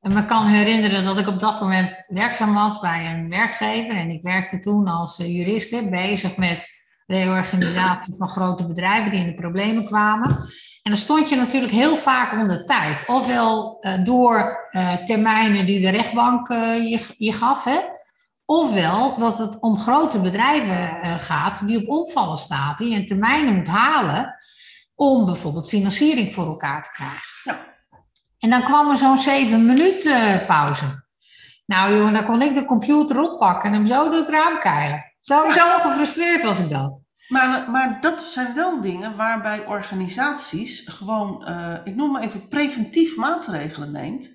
me 0.00 0.24
kan 0.24 0.46
herinneren 0.46 1.04
dat 1.04 1.18
ik 1.18 1.26
op 1.26 1.40
dat 1.40 1.60
moment 1.60 2.04
werkzaam 2.06 2.54
was 2.54 2.80
bij 2.80 3.14
een 3.14 3.28
werkgever. 3.28 3.96
En 3.96 4.10
ik 4.10 4.22
werkte 4.22 4.60
toen 4.60 4.88
als 4.88 5.18
eh, 5.18 5.36
jurist 5.36 5.70
hè, 5.70 5.88
bezig 5.88 6.36
met 6.36 6.68
reorganisatie 7.06 8.16
van 8.16 8.28
grote 8.28 8.66
bedrijven 8.66 9.10
die 9.10 9.20
in 9.20 9.26
de 9.26 9.34
problemen 9.34 9.84
kwamen. 9.84 10.48
En 10.82 10.90
dan 10.90 11.00
stond 11.00 11.28
je 11.28 11.36
natuurlijk 11.36 11.72
heel 11.72 11.96
vaak 11.96 12.32
onder 12.32 12.66
tijd. 12.66 13.04
Ofwel 13.06 13.76
eh, 13.80 14.04
door 14.04 14.68
eh, 14.70 14.94
termijnen 14.94 15.66
die 15.66 15.80
de 15.80 15.90
rechtbank 15.90 16.48
eh, 16.48 16.90
je, 16.90 17.14
je 17.18 17.32
gaf, 17.32 17.64
hè? 17.64 17.78
ofwel 18.44 19.18
dat 19.18 19.38
het 19.38 19.60
om 19.60 19.78
grote 19.78 20.20
bedrijven 20.20 21.18
gaat 21.20 21.66
die 21.66 21.80
op 21.80 21.88
omvallen 21.88 22.38
staan, 22.38 22.74
die 22.76 22.90
je 22.90 23.04
termijnen 23.04 23.54
moet 23.54 23.66
halen 23.66 24.34
om 24.94 25.24
bijvoorbeeld 25.24 25.68
financiering 25.68 26.34
voor 26.34 26.46
elkaar 26.46 26.82
te 26.82 26.90
krijgen. 26.92 27.20
Ja. 27.44 27.70
En 28.38 28.50
dan 28.50 28.62
kwam 28.62 28.90
er 28.90 28.96
zo'n 28.96 29.18
zeven 29.18 29.66
minuten 29.66 30.46
pauze. 30.46 30.84
Nou 31.66 31.96
jongen, 31.96 32.12
dan 32.12 32.24
kon 32.24 32.42
ik 32.42 32.54
de 32.54 32.64
computer 32.64 33.20
oppakken 33.20 33.68
en 33.68 33.74
hem 33.74 33.86
zo 33.86 34.04
door 34.04 34.18
het 34.18 34.28
raam 34.28 34.58
keilen. 34.58 35.04
Zo, 35.20 35.50
zo 35.50 35.78
gefrustreerd 35.78 36.42
was 36.42 36.58
ik 36.58 36.70
dan. 36.70 36.99
Maar, 37.30 37.70
maar 37.70 37.98
dat 38.00 38.22
zijn 38.22 38.54
wel 38.54 38.80
dingen 38.80 39.16
waarbij 39.16 39.66
organisaties 39.66 40.88
gewoon, 40.88 41.46
eh, 41.46 41.76
ik 41.84 41.94
noem 41.94 42.10
maar 42.10 42.22
even, 42.22 42.48
preventief 42.48 43.16
maatregelen 43.16 43.92
neemt 43.92 44.28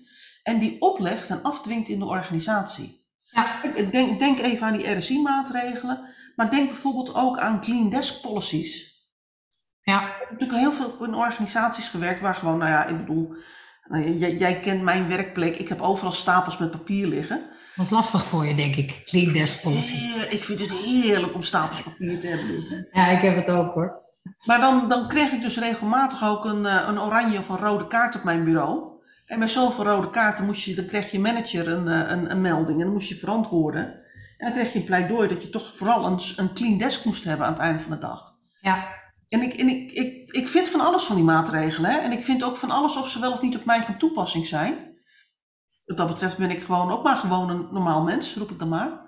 en 0.44 0.60
die 0.60 0.82
oplegt 0.82 1.30
en 1.30 1.44
afdwingt 1.44 1.90
in 1.90 2.00
de 2.00 2.06
organisatie. 2.06 3.04
Ja. 3.24 3.62
Denk, 3.92 4.20
denk 4.20 4.40
even 4.40 4.68
aan 4.68 4.78
die 4.78 4.98
RSI-maatregelen, 4.98 6.14
maar 6.36 6.52
denk 6.52 6.68
bijvoorbeeld 6.68 7.16
ook 7.16 7.38
aan 7.38 7.62
clean 7.62 7.90
desk 7.90 8.22
policies. 8.22 8.94
Ja, 9.82 10.02
Ik 10.02 10.16
heb 10.20 10.32
natuurlijk 10.32 10.60
heel 10.60 10.72
veel 10.72 11.06
in 11.06 11.14
organisaties 11.14 11.90
gewerkt 11.90 12.22
waar 12.22 12.36
gewoon, 12.36 12.58
nou 12.58 12.72
ja, 12.72 12.86
ik 12.86 12.98
bedoel, 12.98 13.36
nou, 13.88 14.18
jij, 14.18 14.36
jij 14.36 14.60
kent 14.60 14.82
mijn 14.82 15.08
werkplek, 15.08 15.58
ik 15.58 15.68
heb 15.68 15.82
overal 15.82 16.12
stapels 16.12 16.58
met 16.58 16.72
papier 16.72 17.08
liggen. 17.08 17.50
Was 17.76 17.90
lastig 17.90 18.26
voor 18.26 18.46
je, 18.46 18.56
denk 18.56 18.76
ik. 18.76 19.02
Clean 19.06 19.34
desk 19.34 19.62
policy. 19.62 19.94
Heer- 19.96 20.32
Ik 20.32 20.44
vind 20.44 20.60
het 20.60 20.72
heerlijk 20.72 21.34
om 21.36 21.44
stapels 21.44 21.82
papier 21.82 22.20
te 22.20 22.28
hebben 22.28 22.52
liggen. 22.52 22.88
Ja, 22.92 23.08
ik 23.08 23.22
heb 23.22 23.36
het 23.36 23.50
ook 23.50 23.74
hoor. 23.74 24.04
Maar 24.46 24.60
dan, 24.60 24.90
dan 24.90 25.08
kreeg 25.08 25.32
ik 25.32 25.42
dus 25.42 25.58
regelmatig 25.60 26.24
ook 26.28 26.46
een, 26.46 26.66
eh, 26.66 26.84
een 26.88 27.00
oranje 27.00 27.38
of 27.38 27.50
een 27.50 27.58
rode 27.58 27.88
kaart 27.88 28.16
op 28.16 28.24
mijn 28.24 28.44
bureau. 28.44 28.94
En 29.26 29.40
bij 29.40 29.48
zoveel 29.48 29.84
rode 29.84 30.10
kaarten 30.10 30.46
moest 30.46 30.64
je, 30.66 30.76
dan 30.76 30.86
kreeg 30.86 31.12
je 31.12 31.20
manager 31.20 31.68
een, 31.68 31.88
eh, 31.88 32.12
een, 32.12 32.32
een 32.32 32.42
melding 32.42 32.78
en 32.80 32.86
dan 32.86 32.94
moest 32.94 33.10
je 33.10 33.16
verantwoorden. 33.16 33.86
En 34.38 34.48
dan 34.48 34.52
kreeg 34.54 34.74
je 34.74 34.80
een 34.80 34.86
pleidooi 34.86 35.28
dat 35.28 35.42
je 35.42 35.50
toch 35.50 35.74
vooral 35.78 36.06
een, 36.06 36.20
een 36.36 36.54
clean 36.54 36.78
desk 36.78 37.06
moest 37.06 37.24
hebben 37.24 37.46
aan 37.46 37.54
het 37.54 37.62
einde 37.62 37.80
van 37.80 37.92
de 37.92 37.98
dag. 37.98 38.34
Ja, 38.62 38.88
En 39.30 39.42
ik, 39.42 39.54
en 39.54 39.68
ik, 39.70 39.92
ik, 39.92 40.32
ik 40.32 40.48
vind 40.48 40.70
van 40.70 40.82
alles 40.82 41.04
van 41.04 41.16
die 41.16 41.26
maatregelen. 41.26 41.92
Hè? 41.92 41.98
En 41.98 42.12
ik 42.12 42.24
vind 42.24 42.44
ook 42.44 42.56
van 42.58 42.72
alles 42.72 42.98
of 42.98 43.10
ze 43.10 43.20
wel 43.20 43.32
of 43.32 43.42
niet 43.42 43.56
op 43.56 43.66
mij 43.66 43.82
van 43.84 43.98
toepassing 43.98 44.48
zijn. 44.48 44.74
Wat 45.86 45.98
dat 45.98 46.08
betreft 46.08 46.38
ben 46.38 46.52
ik 46.52 46.64
gewoon 46.64 46.92
ook 46.92 47.04
maar 47.04 47.16
gewoon 47.16 47.50
een 47.50 47.68
normaal 47.72 48.04
mens, 48.04 48.36
roep 48.36 48.50
ik 48.50 48.60
dan 48.60 48.70
maar. 48.70 49.04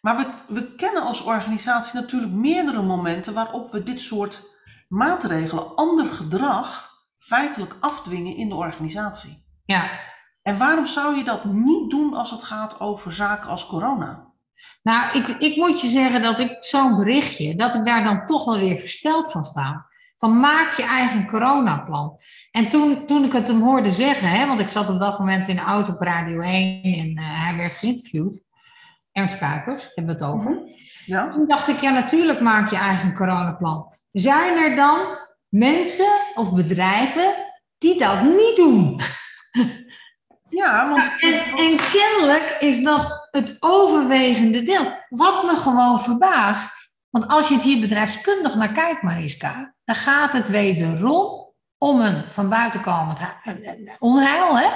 Maar 0.00 0.16
we, 0.16 0.54
we 0.54 0.74
kennen 0.74 1.02
als 1.02 1.22
organisatie 1.22 2.00
natuurlijk 2.00 2.32
meerdere 2.32 2.82
momenten 2.82 3.34
waarop 3.34 3.70
we 3.70 3.82
dit 3.82 4.00
soort 4.00 4.56
maatregelen, 4.88 5.76
ander 5.76 6.10
gedrag, 6.10 6.90
feitelijk 7.18 7.76
afdwingen 7.80 8.36
in 8.36 8.48
de 8.48 8.54
organisatie. 8.54 9.44
ja. 9.64 10.06
En 10.42 10.58
waarom 10.58 10.86
zou 10.86 11.16
je 11.16 11.24
dat 11.24 11.44
niet 11.44 11.90
doen 11.90 12.14
als 12.14 12.30
het 12.30 12.42
gaat 12.42 12.80
over 12.80 13.12
zaken 13.12 13.48
als 13.48 13.66
corona? 13.66 14.32
Nou, 14.82 15.18
ik, 15.18 15.28
ik 15.28 15.56
moet 15.56 15.80
je 15.80 15.88
zeggen 15.88 16.22
dat 16.22 16.38
ik 16.38 16.56
zo'n 16.60 16.96
berichtje, 16.96 17.54
dat 17.54 17.74
ik 17.74 17.84
daar 17.84 18.04
dan 18.04 18.26
toch 18.26 18.44
wel 18.44 18.58
weer 18.58 18.76
versteld 18.76 19.32
van 19.32 19.44
sta. 19.44 19.86
Van 20.18 20.40
maak 20.40 20.76
je 20.76 20.82
eigen 20.82 21.26
coronaplan. 21.26 22.18
En 22.50 22.68
toen, 22.68 23.06
toen 23.06 23.24
ik 23.24 23.32
het 23.32 23.48
hem 23.48 23.60
hoorde 23.60 23.90
zeggen, 23.90 24.28
hè, 24.28 24.46
want 24.46 24.60
ik 24.60 24.68
zat 24.68 24.88
op 24.88 25.00
dat 25.00 25.18
moment 25.18 25.48
in 25.48 25.56
de 25.56 25.62
auto 25.62 25.92
op 25.92 26.00
Radio 26.00 26.40
1 26.40 26.82
en 26.82 27.16
eh, 27.16 27.44
hij 27.44 27.56
werd 27.56 27.76
geïnterviewd. 27.76 28.46
Ernst 29.12 29.38
Kuipers, 29.38 29.90
hebben 29.94 30.16
we 30.16 30.24
het 30.24 30.32
over. 30.32 30.58
Ja? 31.04 31.28
Toen 31.28 31.46
dacht 31.46 31.68
ik, 31.68 31.80
ja, 31.80 31.90
natuurlijk 31.90 32.40
maak 32.40 32.70
je 32.70 32.76
eigen 32.76 33.14
coronaplan. 33.14 33.94
Zijn 34.12 34.56
er 34.56 34.76
dan 34.76 35.00
mensen 35.48 36.12
of 36.34 36.54
bedrijven 36.54 37.34
die 37.78 37.98
dat 37.98 38.22
niet 38.22 38.56
doen? 38.56 39.00
Ja, 40.50 40.88
want... 40.88 41.12
En, 41.18 41.32
en 41.56 41.78
kennelijk 41.92 42.56
is 42.60 42.82
dat 42.82 43.28
het 43.30 43.56
overwegende 43.60 44.62
deel. 44.62 44.92
Wat 45.08 45.44
me 45.44 45.56
gewoon 45.56 46.00
verbaast. 46.00 46.72
Want 47.10 47.28
als 47.28 47.48
je 47.48 47.54
het 47.54 47.62
hier 47.62 47.80
bedrijfskundig 47.80 48.54
naar 48.54 48.72
kijkt, 48.72 49.02
Mariska, 49.02 49.74
dan 49.88 49.96
gaat 49.96 50.32
het 50.32 50.48
wederom 50.48 51.52
om 51.78 52.00
een 52.00 52.24
van 52.28 52.48
buiten 52.48 52.80
komend 52.80 53.18
hu- 53.18 53.94
onheil. 53.98 54.58
Hè? 54.58 54.66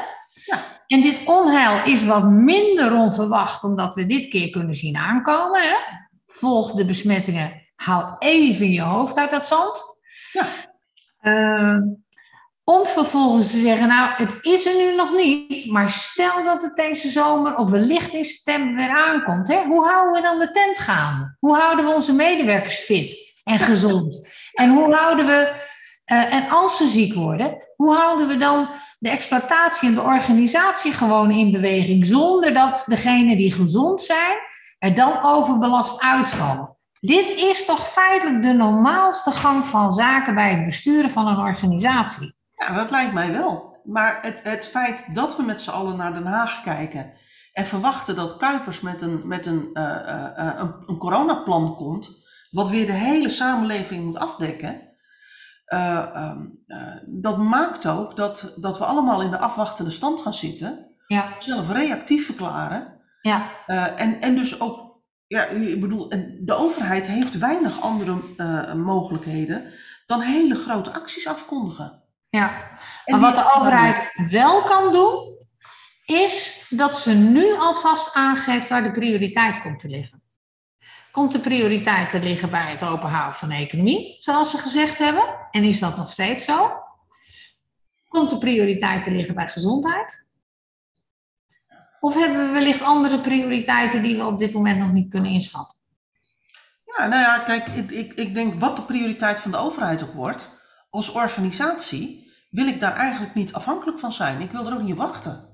Ja. 0.44 0.58
En 0.86 1.00
dit 1.00 1.22
onheil 1.24 1.84
is 1.84 2.04
wat 2.04 2.24
minder 2.30 2.94
onverwacht, 2.94 3.64
omdat 3.64 3.94
we 3.94 4.06
dit 4.06 4.28
keer 4.28 4.50
kunnen 4.50 4.74
zien 4.74 4.96
aankomen. 4.96 5.60
Hè? 5.60 5.74
Volg 6.24 6.72
de 6.72 6.84
besmettingen, 6.84 7.72
haal 7.74 8.16
even 8.18 8.70
je 8.70 8.80
hoofd 8.80 9.16
uit 9.16 9.30
dat 9.30 9.46
zand. 9.46 9.82
Ja. 10.32 10.46
Eh, 11.18 11.78
om 12.64 12.86
vervolgens 12.86 13.50
te 13.50 13.58
zeggen, 13.58 13.88
nou, 13.88 14.10
het 14.14 14.38
is 14.40 14.66
er 14.66 14.76
nu 14.76 14.94
nog 14.96 15.12
niet, 15.16 15.70
maar 15.70 15.90
stel 15.90 16.44
dat 16.44 16.62
het 16.62 16.76
deze 16.76 17.10
zomer 17.10 17.56
of 17.56 17.70
wellicht 17.70 18.12
in 18.12 18.24
september 18.24 18.74
weer 18.74 18.96
aankomt. 18.96 19.48
Hè? 19.48 19.62
Hoe 19.64 19.86
houden 19.86 20.12
we 20.12 20.28
dan 20.28 20.38
de 20.38 20.50
tent 20.50 20.78
gaande? 20.78 21.36
Hoe 21.38 21.56
houden 21.56 21.84
we 21.84 21.94
onze 21.94 22.12
medewerkers 22.12 22.76
fit 22.78 23.40
en 23.44 23.58
gezond? 23.58 24.26
En 24.52 24.70
hoe 24.70 24.94
houden 24.94 25.26
we, 25.26 25.52
eh, 26.04 26.34
en 26.34 26.48
als 26.48 26.76
ze 26.76 26.86
ziek 26.86 27.14
worden, 27.14 27.68
hoe 27.76 27.96
houden 27.96 28.28
we 28.28 28.36
dan 28.36 28.68
de 28.98 29.10
exploitatie 29.10 29.88
en 29.88 29.94
de 29.94 30.02
organisatie 30.02 30.92
gewoon 30.92 31.30
in 31.30 31.50
beweging, 31.50 32.06
zonder 32.06 32.54
dat 32.54 32.82
degenen 32.86 33.36
die 33.36 33.52
gezond 33.52 34.02
zijn 34.02 34.36
er 34.78 34.94
dan 34.94 35.22
overbelast 35.22 36.00
uitvallen? 36.00 36.76
Dit 37.00 37.28
is 37.30 37.64
toch 37.64 37.88
feitelijk 37.88 38.42
de 38.42 38.52
normaalste 38.52 39.30
gang 39.30 39.66
van 39.66 39.92
zaken 39.92 40.34
bij 40.34 40.50
het 40.50 40.64
besturen 40.64 41.10
van 41.10 41.26
een 41.26 41.38
organisatie. 41.38 42.34
Ja, 42.54 42.74
dat 42.74 42.90
lijkt 42.90 43.12
mij 43.12 43.32
wel. 43.32 43.80
Maar 43.84 44.18
het, 44.22 44.42
het 44.42 44.66
feit 44.66 45.14
dat 45.14 45.36
we 45.36 45.42
met 45.42 45.62
z'n 45.62 45.70
allen 45.70 45.96
naar 45.96 46.14
Den 46.14 46.26
Haag 46.26 46.62
kijken 46.62 47.12
en 47.52 47.66
verwachten 47.66 48.16
dat 48.16 48.36
Kuipers 48.36 48.80
met 48.80 49.02
een, 49.02 49.20
met 49.24 49.46
een, 49.46 49.70
eh, 49.72 50.38
eh, 50.38 50.58
een, 50.58 50.74
een 50.86 50.98
coronaplan 50.98 51.76
komt, 51.76 52.21
wat 52.52 52.70
weer 52.70 52.86
de 52.86 52.92
hele 52.92 53.28
samenleving 53.28 54.04
moet 54.04 54.18
afdekken, 54.18 54.88
eh, 55.64 55.98
ehm, 56.14 56.40
eh, 56.66 56.94
dat 57.06 57.38
maakt 57.38 57.86
ook 57.86 58.16
dat, 58.16 58.54
dat 58.56 58.78
we 58.78 58.84
allemaal 58.84 59.22
in 59.22 59.30
de 59.30 59.38
afwachtende 59.38 59.90
stand 59.90 60.20
gaan 60.20 60.34
zitten, 60.34 60.86
Ja, 61.06 61.24
zelf 61.38 61.70
reactief 61.72 62.26
verklaren 62.26 63.00
ja, 63.20 63.42
eh, 63.66 64.00
en, 64.00 64.20
en 64.20 64.34
dus 64.34 64.60
ook, 64.60 65.00
ja, 65.26 65.44
ik 65.44 65.80
bedoel, 65.80 66.10
en 66.10 66.38
de 66.44 66.54
overheid 66.54 67.06
heeft 67.06 67.38
weinig 67.38 67.80
andere 67.80 68.18
mogelijkheden 68.74 69.72
dan 70.06 70.20
hele 70.20 70.54
grote 70.54 70.92
acties 70.92 71.26
afkondigen. 71.28 72.02
ja. 72.30 72.50
En 73.04 73.20
Maar 73.20 73.20
wat 73.20 73.34
die- 73.34 73.44
de 73.44 73.54
overheid 73.60 74.12
wel 74.30 74.62
kan 74.62 74.92
doen, 74.92 75.30
is 76.04 76.66
dat 76.70 76.98
ze 76.98 77.12
nu 77.14 77.52
alvast 77.58 78.14
aangeeft 78.14 78.68
waar 78.68 78.82
de 78.82 78.92
prioriteit 78.92 79.60
komt 79.62 79.80
te 79.80 79.88
liggen. 79.88 80.21
Komt 81.12 81.32
de 81.32 81.40
prioriteit 81.40 82.10
te 82.10 82.20
liggen 82.20 82.50
bij 82.50 82.70
het 82.70 82.84
openhouden 82.84 83.34
van 83.34 83.48
de 83.48 83.54
economie, 83.54 84.16
zoals 84.20 84.50
ze 84.50 84.58
gezegd 84.58 84.98
hebben? 84.98 85.48
En 85.50 85.64
is 85.64 85.78
dat 85.78 85.96
nog 85.96 86.12
steeds 86.12 86.44
zo? 86.44 86.82
Komt 88.08 88.30
de 88.30 88.38
prioriteit 88.38 89.02
te 89.02 89.10
liggen 89.10 89.34
bij 89.34 89.48
gezondheid? 89.48 90.28
Of 92.00 92.14
hebben 92.14 92.46
we 92.46 92.52
wellicht 92.52 92.82
andere 92.82 93.20
prioriteiten 93.20 94.02
die 94.02 94.16
we 94.16 94.24
op 94.24 94.38
dit 94.38 94.52
moment 94.52 94.78
nog 94.78 94.92
niet 94.92 95.10
kunnen 95.10 95.30
inschatten? 95.30 95.78
Ja, 96.84 97.06
nou 97.06 97.20
ja, 97.20 97.38
kijk, 97.38 97.66
ik, 97.66 97.90
ik, 97.90 98.14
ik 98.14 98.34
denk 98.34 98.60
wat 98.60 98.76
de 98.76 98.82
prioriteit 98.82 99.40
van 99.40 99.50
de 99.50 99.56
overheid 99.56 100.02
ook 100.02 100.12
wordt. 100.12 100.48
als 100.90 101.12
organisatie 101.12 102.32
wil 102.50 102.66
ik 102.66 102.80
daar 102.80 102.96
eigenlijk 102.96 103.34
niet 103.34 103.52
afhankelijk 103.52 103.98
van 103.98 104.12
zijn. 104.12 104.40
Ik 104.40 104.50
wil 104.50 104.66
er 104.66 104.74
ook 104.74 104.82
niet 104.82 104.96
wachten. 104.96 105.48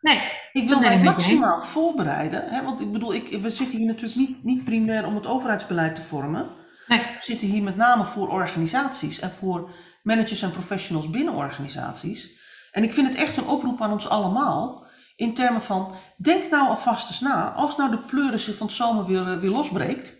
Nee. 0.00 0.43
Ik 0.54 0.68
wil 0.68 0.80
mij 0.80 1.02
maximaal 1.02 1.62
voorbereiden. 1.62 2.48
Hè, 2.48 2.64
want 2.64 2.80
ik 2.80 2.92
bedoel, 2.92 3.14
ik, 3.14 3.40
we 3.40 3.50
zitten 3.50 3.78
hier 3.78 3.86
natuurlijk 3.86 4.16
niet, 4.16 4.44
niet 4.44 4.64
primair 4.64 5.06
om 5.06 5.14
het 5.14 5.26
overheidsbeleid 5.26 5.94
te 5.94 6.02
vormen. 6.02 6.46
Nee. 6.86 6.98
We 6.98 7.20
zitten 7.20 7.48
hier 7.48 7.62
met 7.62 7.76
name 7.76 8.04
voor 8.04 8.28
organisaties 8.28 9.20
en 9.20 9.32
voor 9.32 9.70
managers 10.02 10.42
en 10.42 10.52
professionals 10.52 11.10
binnen 11.10 11.34
organisaties. 11.34 12.40
En 12.72 12.82
ik 12.82 12.92
vind 12.92 13.08
het 13.08 13.16
echt 13.16 13.36
een 13.36 13.46
oproep 13.46 13.80
aan 13.80 13.92
ons 13.92 14.08
allemaal. 14.08 14.86
In 15.16 15.34
termen 15.34 15.62
van, 15.62 15.94
denk 16.16 16.50
nou 16.50 16.68
alvast 16.68 17.08
eens 17.08 17.20
na. 17.20 17.52
Als 17.52 17.76
nou 17.76 17.90
de 17.90 17.98
pleuris 17.98 18.44
van 18.44 18.66
het 18.66 18.76
zomer 18.76 19.06
weer, 19.06 19.40
weer 19.40 19.50
losbreekt. 19.50 20.14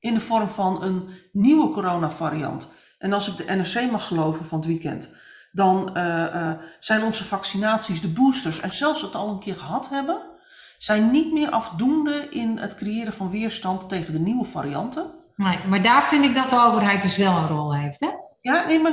In 0.00 0.14
de 0.14 0.20
vorm 0.20 0.48
van 0.48 0.82
een 0.82 1.08
nieuwe 1.32 1.70
coronavariant. 1.70 2.74
En 2.98 3.12
als 3.12 3.28
ik 3.28 3.36
de 3.36 3.54
NRC 3.54 3.90
mag 3.90 4.06
geloven 4.06 4.46
van 4.46 4.58
het 4.58 4.68
weekend. 4.68 5.16
Dan 5.52 5.90
uh, 5.94 6.04
uh, 6.34 6.52
zijn 6.80 7.02
onze 7.02 7.24
vaccinaties, 7.24 8.00
de 8.00 8.08
boosters, 8.08 8.60
en 8.60 8.72
zelfs 8.72 9.02
het 9.02 9.14
al 9.14 9.28
een 9.28 9.40
keer 9.40 9.56
gehad 9.56 9.88
hebben. 9.88 10.20
Zijn 10.78 11.10
niet 11.10 11.32
meer 11.32 11.50
afdoende 11.50 12.28
in 12.30 12.58
het 12.58 12.74
creëren 12.74 13.12
van 13.12 13.30
weerstand 13.30 13.88
tegen 13.88 14.12
de 14.12 14.20
nieuwe 14.20 14.44
varianten. 14.44 15.10
Nee, 15.36 15.66
maar 15.66 15.82
daar 15.82 16.04
vind 16.04 16.24
ik 16.24 16.34
dat 16.34 16.50
de 16.50 16.60
overheid 16.60 17.02
dus 17.02 17.16
wel 17.16 17.36
een 17.36 17.48
rol 17.48 17.74
heeft, 17.74 18.00
hè? 18.00 18.08
Ja, 18.40 18.66
nee, 18.66 18.80
maar, 18.80 18.92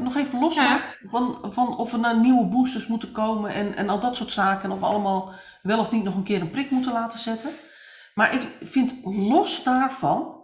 nog 0.00 0.16
even 0.16 0.38
los 0.38 0.54
ja. 0.54 0.80
van, 1.06 1.38
van 1.50 1.76
of 1.76 1.92
er 1.92 1.98
naar 1.98 2.20
nieuwe 2.20 2.46
boosters 2.46 2.86
moeten 2.86 3.12
komen 3.12 3.54
en, 3.54 3.76
en 3.76 3.88
al 3.88 4.00
dat 4.00 4.16
soort 4.16 4.32
zaken. 4.32 4.64
En 4.64 4.70
of 4.70 4.80
we 4.80 4.86
allemaal 4.86 5.32
wel 5.62 5.78
of 5.78 5.90
niet 5.90 6.04
nog 6.04 6.14
een 6.14 6.22
keer 6.22 6.40
een 6.40 6.50
prik 6.50 6.70
moeten 6.70 6.92
laten 6.92 7.18
zetten. 7.18 7.50
Maar 8.14 8.34
ik 8.34 8.48
vind 8.60 8.94
los 9.04 9.62
daarvan 9.62 10.40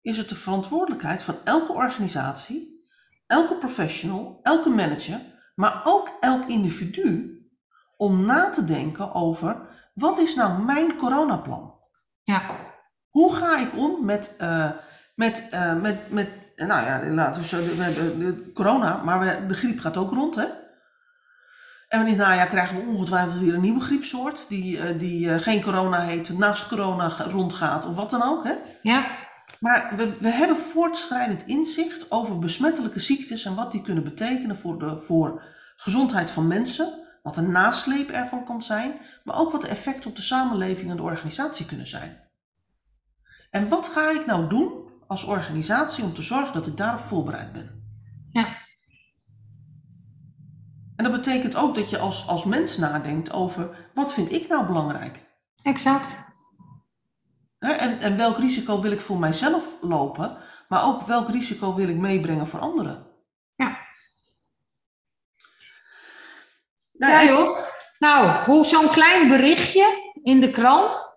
is 0.00 0.16
het 0.16 0.28
de 0.28 0.34
verantwoordelijkheid 0.34 1.22
van 1.22 1.36
elke 1.44 1.72
organisatie, 1.72 2.71
elke 3.32 3.54
professional, 3.54 4.40
elke 4.42 4.68
manager, 4.68 5.20
maar 5.54 5.80
ook 5.84 6.10
elk 6.20 6.44
individu 6.46 7.36
om 7.96 8.26
na 8.26 8.50
te 8.50 8.64
denken 8.64 9.14
over 9.14 9.56
wat 9.94 10.18
is 10.18 10.34
nou 10.34 10.62
mijn 10.62 10.96
coronaplan? 10.96 11.74
Ja. 12.22 12.40
Hoe 13.10 13.34
ga 13.34 13.58
ik 13.58 13.76
om 13.76 14.04
met, 14.04 14.36
uh, 14.40 14.70
met, 15.14 15.48
uh, 15.54 15.80
met, 15.80 16.10
met 16.10 16.28
nou 16.56 16.84
ja, 16.84 17.10
laten 17.10 17.42
we 17.42 17.48
zo, 17.48 17.56
we 17.56 17.82
hebben 17.82 18.52
corona, 18.52 19.02
maar 19.02 19.20
we, 19.20 19.46
de 19.46 19.54
griep 19.54 19.80
gaat 19.80 19.96
ook 19.96 20.12
rond, 20.12 20.34
hè? 20.34 20.46
En 21.88 22.00
in 22.00 22.06
het 22.06 22.16
najaar 22.16 22.46
krijgen 22.46 22.76
we 22.76 22.96
ongetwijfeld 22.96 23.40
weer 23.40 23.54
een 23.54 23.60
nieuwe 23.60 23.80
griepsoort, 23.80 24.48
die, 24.48 24.76
uh, 24.76 24.98
die 24.98 25.38
geen 25.38 25.62
corona 25.62 26.00
heet, 26.00 26.38
naast 26.38 26.68
corona 26.68 27.12
rondgaat 27.18 27.86
of 27.86 27.96
wat 27.96 28.10
dan 28.10 28.22
ook, 28.22 28.44
hè? 28.44 28.54
Ja. 28.82 29.04
Maar 29.62 29.96
we, 29.96 30.16
we 30.20 30.28
hebben 30.28 30.56
voortschrijdend 30.56 31.46
inzicht 31.46 32.10
over 32.10 32.38
besmettelijke 32.38 33.00
ziektes 33.00 33.44
en 33.44 33.54
wat 33.54 33.72
die 33.72 33.82
kunnen 33.82 34.04
betekenen 34.04 34.56
voor 34.56 34.78
de 34.78 34.98
voor 34.98 35.42
gezondheid 35.76 36.30
van 36.30 36.46
mensen, 36.46 37.08
wat 37.22 37.36
een 37.36 37.50
nasleep 37.50 38.08
ervan 38.08 38.44
kan 38.44 38.62
zijn, 38.62 39.00
maar 39.24 39.38
ook 39.38 39.52
wat 39.52 39.60
de 39.60 39.68
effecten 39.68 40.10
op 40.10 40.16
de 40.16 40.22
samenleving 40.22 40.90
en 40.90 40.96
de 40.96 41.02
organisatie 41.02 41.66
kunnen 41.66 41.86
zijn. 41.86 42.20
En 43.50 43.68
wat 43.68 43.88
ga 43.88 44.10
ik 44.10 44.26
nou 44.26 44.48
doen 44.48 44.90
als 45.06 45.24
organisatie 45.24 46.04
om 46.04 46.14
te 46.14 46.22
zorgen 46.22 46.52
dat 46.52 46.66
ik 46.66 46.76
daarop 46.76 47.00
voorbereid 47.00 47.52
ben? 47.52 47.82
Ja. 48.30 48.46
En 50.96 51.04
dat 51.04 51.12
betekent 51.12 51.56
ook 51.56 51.74
dat 51.74 51.90
je 51.90 51.98
als, 51.98 52.28
als 52.28 52.44
mens 52.44 52.78
nadenkt 52.78 53.32
over 53.32 53.90
wat 53.94 54.14
vind 54.14 54.32
ik 54.32 54.48
nou 54.48 54.66
belangrijk? 54.66 55.20
Exact. 55.62 56.31
En, 57.62 58.00
en 58.00 58.16
welk 58.16 58.38
risico 58.38 58.80
wil 58.80 58.90
ik 58.90 59.00
voor 59.00 59.18
mijzelf 59.18 59.64
lopen, 59.80 60.36
maar 60.68 60.86
ook 60.86 61.02
welk 61.02 61.28
risico 61.28 61.74
wil 61.74 61.88
ik 61.88 61.96
meebrengen 61.96 62.46
voor 62.48 62.60
anderen? 62.60 63.06
Ja. 63.54 63.78
Nou, 66.92 67.12
ja 67.12 67.24
joh. 67.24 67.58
Nou, 67.98 68.44
hoe 68.44 68.64
zo'n 68.64 68.88
klein 68.88 69.28
berichtje 69.28 70.12
in 70.22 70.40
de 70.40 70.50
krant 70.50 71.10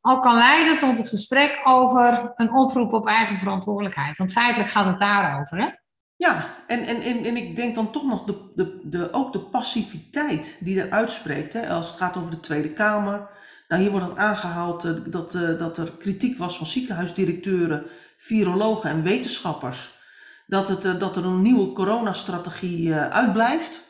al 0.00 0.20
kan 0.20 0.34
leiden 0.34 0.78
tot 0.78 0.98
een 0.98 1.06
gesprek 1.06 1.60
over 1.64 2.32
een 2.36 2.52
oproep 2.52 2.92
op 2.92 3.06
eigen 3.06 3.36
verantwoordelijkheid. 3.36 4.16
Want 4.16 4.32
feitelijk 4.32 4.70
gaat 4.70 4.86
het 4.86 4.98
daarover, 4.98 5.58
hè? 5.58 5.68
Ja, 6.16 6.44
en, 6.66 6.86
en, 6.86 7.02
en, 7.02 7.24
en 7.24 7.36
ik 7.36 7.56
denk 7.56 7.74
dan 7.74 7.92
toch 7.92 8.04
nog 8.04 8.24
de, 8.24 8.50
de, 8.54 8.80
de, 8.82 9.12
ook 9.12 9.32
de 9.32 9.40
passiviteit 9.40 10.56
die 10.60 10.82
er 10.82 10.90
uitspreekt. 10.90 11.52
Hè, 11.52 11.68
als 11.68 11.88
het 11.88 11.96
gaat 11.96 12.16
over 12.16 12.30
de 12.30 12.40
Tweede 12.40 12.72
Kamer. 12.72 13.28
Nou, 13.72 13.84
hier 13.84 13.92
wordt 13.92 14.08
het 14.08 14.18
aangehaald 14.18 14.84
uh, 14.84 14.92
dat, 15.06 15.34
uh, 15.34 15.58
dat 15.58 15.78
er 15.78 15.92
kritiek 15.98 16.38
was 16.38 16.56
van 16.56 16.66
ziekenhuisdirecteuren, 16.66 17.86
virologen 18.16 18.90
en 18.90 19.02
wetenschappers. 19.02 19.98
Dat, 20.46 20.68
het, 20.68 20.84
uh, 20.84 20.98
dat 20.98 21.16
er 21.16 21.24
een 21.24 21.42
nieuwe 21.42 21.72
coronastrategie 21.72 22.94
uitblijft. 22.94 23.82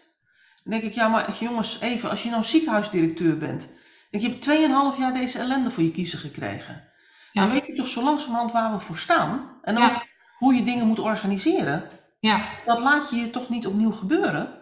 Dan 0.65 0.73
denk 0.73 0.83
ik, 0.83 0.93
ja, 0.93 1.09
maar 1.09 1.37
jongens, 1.41 1.81
even, 1.81 2.11
als 2.11 2.23
je 2.23 2.31
nou 2.31 2.45
ziekenhuisdirecteur 2.45 3.39
bent. 3.39 3.69
En 4.11 4.21
je 4.21 4.29
hebt 4.29 4.51
2,5 4.95 4.99
jaar 4.99 5.13
deze 5.13 5.39
ellende 5.39 5.71
voor 5.71 5.83
je 5.83 5.91
kiezen 5.91 6.19
gekregen. 6.19 6.85
Ja. 7.33 7.43
Dan 7.43 7.53
weet 7.53 7.67
je 7.67 7.75
toch 7.75 7.89
zo 7.89 8.03
langzamerhand 8.03 8.53
waar 8.53 8.73
we 8.73 8.81
voor 8.81 8.99
staan. 8.99 9.59
En 9.63 9.75
ook 9.75 9.83
ja. 9.83 10.07
hoe 10.39 10.55
je 10.55 10.63
dingen 10.63 10.87
moet 10.87 11.01
organiseren. 11.01 11.85
Ja. 12.21 12.49
Dat 12.65 12.81
laat 12.81 13.11
je 13.11 13.17
je 13.17 13.31
toch 13.31 13.49
niet 13.49 13.67
opnieuw 13.67 13.93
gebeuren? 13.93 14.62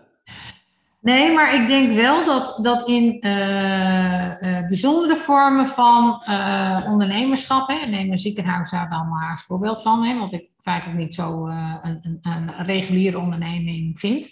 Nee, 1.01 1.33
maar 1.35 1.55
ik 1.55 1.69
denk 1.69 1.95
wel 1.95 2.25
dat, 2.25 2.59
dat 2.63 2.89
in 2.89 3.17
uh, 3.21 4.41
uh, 4.41 4.69
bijzondere 4.69 5.17
vormen 5.17 5.67
van 5.67 6.23
uh, 6.29 6.87
ondernemerschap, 6.89 7.69
hè, 7.69 7.87
neem 7.87 8.11
een 8.11 8.19
ziekenhuis 8.19 8.71
daar 8.71 8.89
dan 8.89 9.09
maar 9.09 9.31
als 9.31 9.43
voorbeeld 9.43 9.83
van, 9.83 10.05
hè, 10.05 10.19
want 10.19 10.33
ik 10.33 10.49
feitelijk 10.59 10.99
niet 10.99 11.15
zo 11.15 11.47
een, 11.47 11.99
een, 12.03 12.19
een 12.23 12.65
reguliere 12.65 13.19
onderneming 13.19 14.01
vind 14.01 14.29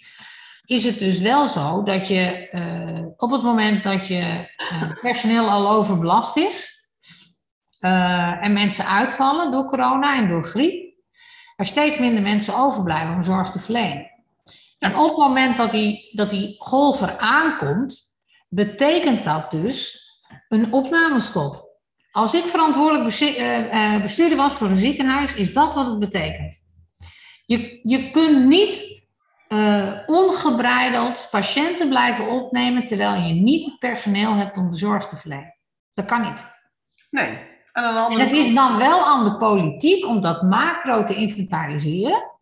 is 0.69 0.83
het 0.85 0.99
dus 0.99 1.19
wel 1.19 1.47
zo 1.47 1.83
dat 1.83 2.07
je 2.07 3.13
op 3.17 3.31
het 3.31 3.43
moment 3.43 3.83
dat 3.83 4.07
je 4.07 4.49
personeel 5.01 5.49
al 5.49 5.69
overbelast 5.69 6.37
is 6.37 6.87
en 7.79 8.53
mensen 8.53 8.87
uitvallen 8.87 9.51
door 9.51 9.65
corona 9.65 10.17
en 10.17 10.29
door 10.29 10.43
griep, 10.43 10.93
er 11.55 11.65
steeds 11.65 11.97
minder 11.97 12.21
mensen 12.21 12.55
overblijven 12.55 13.15
om 13.15 13.23
zorg 13.23 13.51
te 13.51 13.59
verlenen. 13.59 14.08
En 14.79 14.95
op 14.95 15.07
het 15.07 15.17
moment 15.17 15.57
dat 15.57 15.71
die, 15.71 16.09
dat 16.11 16.29
die 16.29 16.55
golf 16.57 17.01
er 17.01 17.17
aankomt, 17.17 17.99
betekent 18.49 19.23
dat 19.23 19.51
dus 19.51 20.07
een 20.49 20.73
opnamestop. 20.73 21.67
Als 22.11 22.33
ik 22.33 22.43
verantwoordelijk 22.43 23.03
bestuurder 24.01 24.37
was 24.37 24.53
voor 24.53 24.67
een 24.67 24.77
ziekenhuis, 24.77 25.33
is 25.33 25.53
dat 25.53 25.73
wat 25.73 25.85
het 25.85 25.99
betekent. 25.99 26.63
Je, 27.45 27.79
je 27.83 28.11
kunt 28.11 28.45
niet 28.45 29.03
uh, 29.49 29.93
ongebreideld 30.05 31.27
patiënten 31.31 31.89
blijven 31.89 32.29
opnemen 32.29 32.87
terwijl 32.87 33.21
je 33.21 33.33
niet 33.33 33.65
het 33.65 33.79
personeel 33.79 34.33
hebt 34.33 34.57
om 34.57 34.71
de 34.71 34.77
zorg 34.77 35.07
te 35.07 35.15
verlenen. 35.15 35.55
Dat 35.93 36.05
kan 36.05 36.21
niet. 36.21 36.45
Nee. 37.09 37.47
En, 37.71 37.95
en 37.95 38.19
het 38.19 38.31
is 38.31 38.53
dan 38.53 38.77
wel 38.77 39.05
aan 39.05 39.23
de 39.23 39.37
politiek 39.37 40.05
om 40.05 40.21
dat 40.21 40.41
macro 40.41 41.03
te 41.03 41.15
inventariseren 41.15 42.38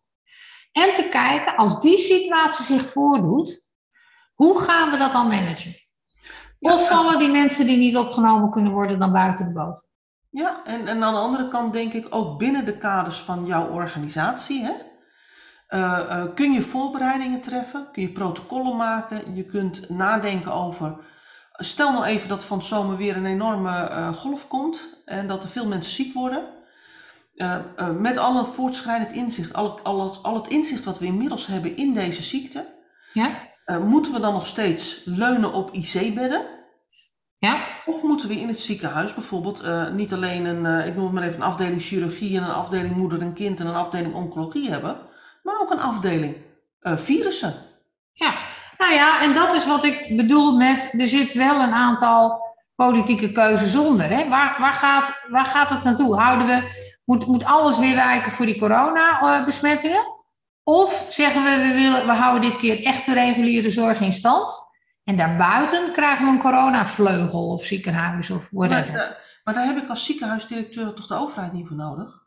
en 0.82 0.94
te 0.94 1.08
kijken 1.10 1.56
als 1.56 1.80
die 1.80 1.98
situatie 1.98 2.64
zich 2.64 2.90
voordoet, 2.90 3.72
hoe 4.34 4.60
gaan 4.60 4.90
we 4.90 4.96
dat 4.96 5.12
dan 5.12 5.28
managen? 5.28 5.72
Of 6.60 6.88
vallen 6.88 7.18
die 7.18 7.30
mensen 7.30 7.66
die 7.66 7.76
niet 7.76 7.96
opgenomen 7.96 8.50
kunnen 8.50 8.72
worden 8.72 8.98
dan 8.98 9.12
buiten 9.12 9.46
de 9.46 9.52
boot? 9.52 9.88
Ja, 10.30 10.64
en, 10.64 10.88
en 10.88 11.02
aan 11.02 11.14
de 11.14 11.20
andere 11.20 11.48
kant 11.48 11.72
denk 11.72 11.92
ik 11.92 12.06
ook 12.10 12.38
binnen 12.38 12.64
de 12.64 12.78
kaders 12.78 13.18
van 13.18 13.46
jouw 13.46 13.68
organisatie. 13.68 14.64
Hè? 14.64 14.72
Uh, 15.68 16.06
uh, 16.10 16.24
kun 16.34 16.52
je 16.52 16.62
voorbereidingen 16.62 17.40
treffen, 17.40 17.88
kun 17.92 18.02
je 18.02 18.12
protocollen 18.12 18.76
maken, 18.76 19.34
je 19.34 19.44
kunt 19.44 19.88
nadenken 19.88 20.52
over. 20.52 20.96
Stel 21.52 21.92
nou 21.92 22.04
even 22.04 22.28
dat 22.28 22.44
van 22.44 22.58
het 22.58 22.66
zomer 22.66 22.96
weer 22.96 23.16
een 23.16 23.26
enorme 23.26 23.90
uh, 23.90 24.12
golf 24.12 24.48
komt 24.48 25.02
en 25.04 25.26
dat 25.26 25.44
er 25.44 25.50
veel 25.50 25.66
mensen 25.66 25.92
ziek 25.92 26.14
worden. 26.14 26.57
Met 27.98 28.18
al 28.18 28.36
het 28.36 28.46
voortschrijdend 28.46 29.12
inzicht, 29.12 29.52
al 29.52 29.70
het, 29.74 29.84
al, 29.84 30.04
het, 30.04 30.22
al 30.22 30.34
het 30.34 30.48
inzicht 30.48 30.84
wat 30.84 30.98
we 30.98 31.06
inmiddels 31.06 31.46
hebben 31.46 31.76
in 31.76 31.94
deze 31.94 32.22
ziekte, 32.22 32.66
ja? 33.12 33.30
moeten 33.84 34.12
we 34.12 34.20
dan 34.20 34.32
nog 34.32 34.46
steeds 34.46 35.02
leunen 35.04 35.52
op 35.52 35.70
IC-bedden? 35.72 36.40
Ja? 37.38 37.66
Of 37.86 38.02
moeten 38.02 38.28
we 38.28 38.40
in 38.40 38.48
het 38.48 38.60
ziekenhuis 38.60 39.14
bijvoorbeeld 39.14 39.64
niet 39.92 40.12
alleen 40.12 40.44
een, 40.44 40.86
ik 40.86 40.94
noem 40.94 41.04
het 41.04 41.14
maar 41.14 41.22
even, 41.22 41.34
een 41.34 41.46
afdeling 41.46 41.82
chirurgie 41.82 42.36
en 42.36 42.42
een 42.42 42.50
afdeling 42.50 42.96
moeder 42.96 43.20
en 43.20 43.32
kind 43.32 43.60
en 43.60 43.66
een 43.66 43.74
afdeling 43.74 44.14
oncologie 44.14 44.70
hebben, 44.70 44.96
maar 45.42 45.60
ook 45.60 45.70
een 45.70 45.80
afdeling 45.80 46.36
virussen. 46.80 47.54
Ja, 48.12 48.34
nou 48.78 48.92
ja, 48.92 49.22
en 49.22 49.34
dat 49.34 49.54
is 49.54 49.66
wat 49.66 49.84
ik 49.84 50.16
bedoel 50.16 50.56
met, 50.56 50.92
er 50.92 51.06
zit 51.06 51.34
wel 51.34 51.60
een 51.60 51.72
aantal 51.72 52.47
politieke 52.84 53.32
keuzes 53.32 53.76
onder. 53.76 54.08
Hè? 54.08 54.28
Waar, 54.28 54.56
waar, 54.60 54.72
gaat, 54.72 55.12
waar 55.28 55.44
gaat 55.44 55.70
het 55.70 55.82
naartoe? 55.82 56.20
Houden 56.20 56.46
we, 56.46 56.72
moet, 57.04 57.26
moet 57.26 57.44
alles 57.44 57.78
weer 57.78 57.94
wijken 57.94 58.32
voor 58.32 58.46
die 58.46 58.58
coronabesmettingen? 58.58 60.02
Of 60.62 61.06
zeggen 61.10 61.44
we, 61.44 61.50
we, 61.50 61.74
willen, 61.74 62.06
we 62.06 62.12
houden 62.12 62.50
dit 62.50 62.58
keer 62.58 62.84
echt 62.84 63.06
de 63.06 63.14
reguliere 63.14 63.70
zorg 63.70 64.00
in 64.00 64.12
stand? 64.12 64.56
En 65.04 65.16
daarbuiten 65.16 65.92
krijgen 65.92 66.24
we 66.24 66.30
een 66.30 66.38
coronavleugel 66.38 67.48
of 67.48 67.64
ziekenhuis 67.64 68.30
of 68.30 68.48
whatever. 68.50 68.92
Maar, 68.92 69.40
maar 69.44 69.54
daar 69.54 69.66
heb 69.66 69.76
ik 69.76 69.88
als 69.88 70.04
ziekenhuisdirecteur 70.04 70.94
toch 70.94 71.06
de 71.06 71.14
overheid 71.14 71.52
niet 71.52 71.66
voor 71.66 71.76
nodig? 71.76 72.26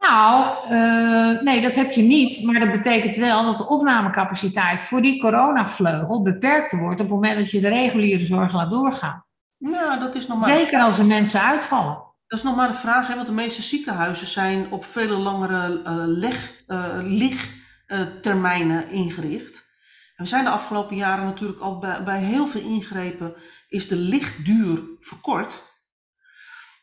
Nou, 0.00 0.56
uh, 0.72 1.40
nee, 1.42 1.60
dat 1.60 1.74
heb 1.74 1.90
je 1.90 2.02
niet. 2.02 2.44
Maar 2.44 2.60
dat 2.60 2.70
betekent 2.70 3.16
wel 3.16 3.44
dat 3.44 3.56
de 3.56 3.68
opnamecapaciteit 3.68 4.80
voor 4.80 5.02
die 5.02 5.20
coronavleugel 5.20 6.22
beperkt 6.22 6.72
wordt 6.72 7.00
op 7.00 7.06
het 7.06 7.14
moment 7.14 7.36
dat 7.36 7.50
je 7.50 7.60
de 7.60 7.68
reguliere 7.68 8.24
zorg 8.24 8.52
laat 8.52 8.70
doorgaan. 8.70 9.24
Nou, 9.58 10.00
dat 10.00 10.14
is 10.14 10.26
nog 10.26 10.38
maar. 10.38 10.52
Zeker 10.52 10.80
als 10.80 10.98
er 10.98 11.06
mensen 11.06 11.42
uitvallen. 11.42 12.08
Dat 12.26 12.38
is 12.38 12.44
nog 12.44 12.56
maar 12.56 12.68
de 12.68 12.74
vraag, 12.74 13.06
hè, 13.06 13.14
want 13.14 13.26
de 13.26 13.32
meeste 13.32 13.62
ziekenhuizen 13.62 14.26
zijn 14.26 14.72
op 14.72 14.84
vele 14.84 15.16
langere 15.16 15.80
uh, 15.84 15.92
leg, 16.06 16.52
uh, 16.66 16.98
ligtermijnen 17.02 18.90
ingericht. 18.90 19.68
En 20.16 20.24
we 20.24 20.30
zijn 20.30 20.44
de 20.44 20.50
afgelopen 20.50 20.96
jaren 20.96 21.24
natuurlijk 21.24 21.60
al 21.60 21.78
bij, 21.78 22.02
bij 22.04 22.22
heel 22.22 22.46
veel 22.46 22.60
ingrepen 22.60 23.34
is 23.68 23.88
de 23.88 23.96
lichtduur 23.96 24.80
verkort. 25.00 25.69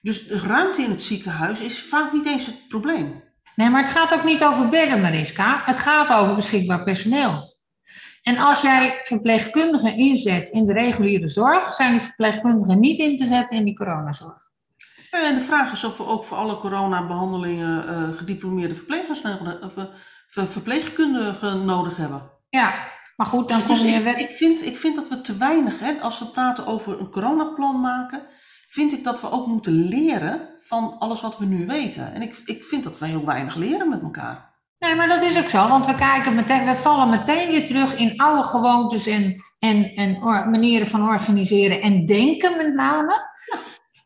Dus 0.02 0.28
de 0.28 0.40
ruimte 0.40 0.82
in 0.82 0.90
het 0.90 1.04
ziekenhuis 1.04 1.62
is 1.62 1.84
vaak 1.84 2.14
niet 2.14 2.26
eens 2.26 2.46
het 2.46 2.68
probleem. 2.68 3.24
Nee, 3.56 3.70
maar 3.70 3.82
het 3.82 3.92
gaat 3.92 4.14
ook 4.14 4.24
niet 4.24 4.44
over 4.44 4.70
bedden, 4.70 5.02
Mariska. 5.02 5.62
Het 5.66 5.80
gaat 5.80 6.10
over 6.10 6.36
beschikbaar 6.36 6.84
personeel. 6.84 7.56
En 8.22 8.38
als 8.38 8.62
jij 8.62 9.00
verpleegkundigen 9.04 9.98
inzet 9.98 10.50
in 10.50 10.66
de 10.66 10.74
reguliere 10.74 11.28
zorg, 11.28 11.74
zijn 11.74 11.92
die 11.92 12.02
verpleegkundigen 12.02 12.80
niet 12.80 13.00
in 13.00 13.18
te 13.18 13.26
zetten 13.26 13.58
in 13.58 13.66
die 13.66 13.76
coronazorg. 13.76 14.48
En 15.12 15.36
de 15.36 15.42
vraag 15.42 15.72
is 15.72 15.84
of 15.84 15.98
we 15.98 16.06
ook 16.06 16.24
voor 16.24 16.38
alle 16.38 16.58
coronabehandelingen 16.58 17.86
uh, 17.90 18.18
gediplomeerde 18.18 18.76
verplegers 18.76 19.22
of 19.62 19.74
we 20.34 20.48
verpleegkundigen 20.48 21.66
nodig 21.66 21.98
hebben. 21.98 22.32
Ja, 22.50 22.74
maar 23.16 23.28
goed, 23.28 23.50
dan 23.50 23.58
dus 23.58 23.68
kom 23.68 23.86
je... 23.86 23.96
Ik, 23.96 24.18
ik, 24.18 24.32
vind, 24.32 24.66
ik 24.66 24.78
vind 24.78 24.96
dat 24.96 25.10
we 25.10 25.22
te 25.22 25.38
weinig, 25.38 25.80
hè, 25.80 25.92
als 26.02 26.20
we 26.20 26.26
praten 26.26 26.66
over 26.66 27.00
een 27.00 27.10
coronaplan 27.10 27.82
maken, 27.82 28.22
vind 28.78 28.94
ik 28.94 29.04
dat 29.04 29.22
we 29.22 29.32
ook 29.32 29.48
moeten 29.48 29.74
leren 29.74 30.50
van 30.60 30.96
alles 31.00 31.22
wat 31.22 31.38
we 31.38 31.46
nu 31.46 31.66
weten. 31.66 32.13
En 32.13 32.22
ik, 32.22 32.42
ik 32.46 32.63
vind 32.63 32.84
dat 32.84 33.00
we 33.00 33.06
heel 33.06 33.26
weinig 33.26 33.56
leren 33.56 33.90
met 33.90 34.02
elkaar. 34.02 34.54
Nee, 34.80 34.96
maar 34.96 35.08
dat 35.08 35.22
is 35.22 35.38
ook 35.38 35.50
zo, 35.50 35.68
want 35.68 35.86
we, 35.86 35.96
kijken 35.96 36.36
meteen, 36.36 36.66
we 36.66 36.76
vallen 36.76 37.10
meteen 37.10 37.52
weer 37.52 37.66
terug 37.66 37.98
in 37.98 38.18
oude 38.18 38.44
gewoontes 38.44 39.08
en, 39.08 39.44
en, 39.60 39.84
en 39.96 40.20
manieren 40.50 40.88
van 40.88 41.08
organiseren 41.08 41.82
en 41.82 42.06
denken 42.06 42.58
met 42.58 42.74
name. 42.74 43.36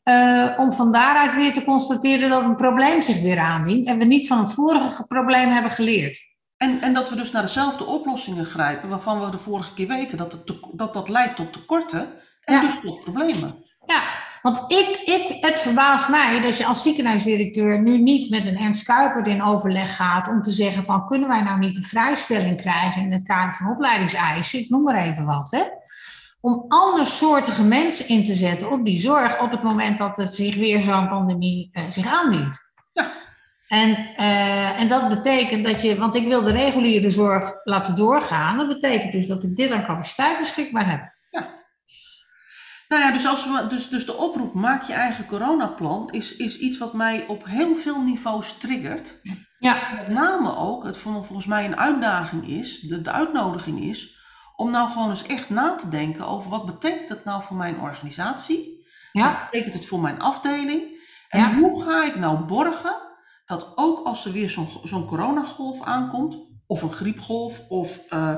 Uh, 0.03 0.59
om 0.59 0.73
van 0.73 0.91
daaruit 0.91 1.35
weer 1.35 1.53
te 1.53 1.63
constateren 1.63 2.29
dat 2.29 2.43
een 2.43 2.55
probleem 2.55 3.01
zich 3.01 3.21
weer 3.21 3.39
aandient 3.39 3.87
en 3.87 3.97
we 3.97 4.05
niet 4.05 4.27
van 4.27 4.39
het 4.39 4.53
vorige 4.53 5.07
probleem 5.07 5.49
hebben 5.49 5.71
geleerd. 5.71 6.17
En, 6.57 6.81
en 6.81 6.93
dat 6.93 7.09
we 7.09 7.15
dus 7.15 7.31
naar 7.31 7.41
dezelfde 7.41 7.85
oplossingen 7.85 8.45
grijpen 8.45 8.89
waarvan 8.89 9.25
we 9.25 9.31
de 9.31 9.37
vorige 9.37 9.73
keer 9.73 9.87
weten 9.87 10.17
dat 10.17 10.31
het 10.31 10.53
dat, 10.73 10.93
dat 10.93 11.09
leidt 11.09 11.35
tot 11.35 11.53
tekorten 11.53 12.07
en 12.41 12.53
ja. 12.53 12.61
dus 12.61 12.81
tot 12.81 13.03
problemen. 13.03 13.65
Ja, 13.85 14.01
want 14.41 14.71
ik, 14.71 15.01
ik, 15.05 15.37
het 15.39 15.59
verbaast 15.59 16.09
mij 16.09 16.41
dat 16.41 16.57
je 16.57 16.65
als 16.65 16.81
ziekenhuisdirecteur 16.81 17.81
nu 17.81 18.01
niet 18.01 18.29
met 18.29 18.45
een 18.45 18.57
Ernst 18.57 18.83
Kuipert 18.83 19.27
in 19.27 19.43
overleg 19.43 19.95
gaat 19.95 20.27
om 20.27 20.41
te 20.41 20.51
zeggen 20.51 20.83
van 20.83 21.07
kunnen 21.07 21.27
wij 21.27 21.41
nou 21.41 21.59
niet 21.59 21.77
een 21.77 21.83
vrijstelling 21.83 22.61
krijgen 22.61 23.01
in 23.01 23.11
het 23.11 23.23
kader 23.23 23.53
van 23.53 23.71
opleidingseisen, 23.71 24.59
ik 24.59 24.69
noem 24.69 24.83
maar 24.83 25.05
even 25.05 25.25
wat, 25.25 25.51
hè? 25.51 25.61
om 26.41 26.65
andersoortige 26.67 27.63
mensen 27.63 28.07
in 28.07 28.25
te 28.25 28.33
zetten 28.33 28.71
op 28.71 28.85
die 28.85 29.01
zorg 29.01 29.41
op 29.41 29.51
het 29.51 29.63
moment 29.63 29.97
dat 29.97 30.17
het 30.17 30.33
zich 30.33 30.55
weer 30.55 30.81
zo'n 30.81 31.09
pandemie 31.09 31.69
uh, 31.73 31.83
zich 31.89 32.07
aandient. 32.07 32.59
Ja. 32.93 33.11
En, 33.67 33.89
uh, 34.17 34.79
en 34.79 34.87
dat 34.87 35.09
betekent 35.09 35.65
dat 35.65 35.81
je, 35.81 35.97
want 35.97 36.15
ik 36.15 36.27
wil 36.27 36.41
de 36.41 36.51
reguliere 36.51 37.09
zorg 37.09 37.51
laten 37.63 37.95
doorgaan, 37.95 38.57
dat 38.57 38.67
betekent 38.67 39.11
dus 39.11 39.27
dat 39.27 39.43
ik 39.43 39.55
dit 39.55 39.71
aan 39.71 39.85
capaciteit 39.85 40.39
beschikbaar 40.39 40.89
heb. 40.89 41.19
Nou 42.91 43.03
ja, 43.03 43.11
dus, 43.11 43.25
als 43.25 43.45
we, 43.45 43.67
dus, 43.67 43.89
dus 43.89 44.05
de 44.05 44.17
oproep 44.17 44.53
maak 44.53 44.83
je 44.83 44.93
eigen 44.93 45.25
coronaplan 45.25 46.09
is, 46.09 46.35
is 46.35 46.57
iets 46.57 46.77
wat 46.77 46.93
mij 46.93 47.27
op 47.27 47.45
heel 47.45 47.75
veel 47.75 48.01
niveaus 48.01 48.57
triggert. 48.57 49.19
Ja. 49.59 49.93
Met 49.95 50.07
name 50.07 50.55
ook, 50.57 50.83
het 50.83 50.97
volgens 50.97 51.45
mij 51.45 51.65
een 51.65 51.77
uitdaging 51.77 52.47
is, 52.47 52.79
de, 52.79 53.01
de 53.01 53.11
uitnodiging 53.11 53.79
is, 53.79 54.17
om 54.55 54.71
nou 54.71 54.89
gewoon 54.89 55.09
eens 55.09 55.25
echt 55.25 55.49
na 55.49 55.75
te 55.75 55.89
denken 55.89 56.27
over 56.27 56.49
wat 56.49 56.65
betekent 56.65 57.09
het 57.09 57.25
nou 57.25 57.43
voor 57.43 57.57
mijn 57.57 57.79
organisatie? 57.79 58.85
Ja. 59.11 59.31
Wat 59.31 59.49
betekent 59.51 59.73
het 59.73 59.85
voor 59.85 59.99
mijn 59.99 60.21
afdeling? 60.21 60.83
En 61.29 61.59
hoe 61.59 61.83
ga 61.83 62.05
ik 62.05 62.15
nou 62.15 62.37
borgen 62.37 62.95
dat 63.45 63.71
ook 63.75 64.05
als 64.05 64.25
er 64.25 64.31
weer 64.31 64.49
zo'n 64.83 65.05
coronagolf 65.07 65.81
aankomt, 65.81 66.37
of 66.67 66.81
een 66.81 66.93
griepgolf, 66.93 67.69
of 67.69 67.99
uh, 68.13 68.35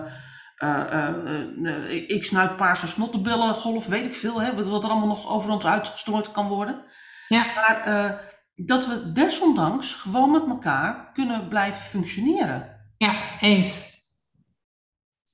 ik 2.07 2.23
snuit 2.23 2.57
paarse 2.57 2.87
snottenbellengolf, 2.87 3.85
weet 3.85 4.05
ik 4.05 4.15
veel, 4.15 4.41
hè, 4.41 4.69
wat 4.69 4.83
er 4.83 4.89
allemaal 4.89 5.07
nog 5.07 5.29
over 5.29 5.51
ons 5.51 5.65
uitgestrooid 5.65 6.31
kan 6.31 6.47
worden. 6.47 6.83
Ja. 7.27 7.45
Maar 7.55 8.21
dat 8.55 8.87
we 8.87 9.11
desondanks 9.11 9.93
gewoon 9.93 10.31
met 10.31 10.45
elkaar 10.47 11.11
kunnen 11.13 11.47
blijven 11.47 11.81
functioneren. 11.81 12.81
Ja, 12.97 13.39
eens. 13.39 13.91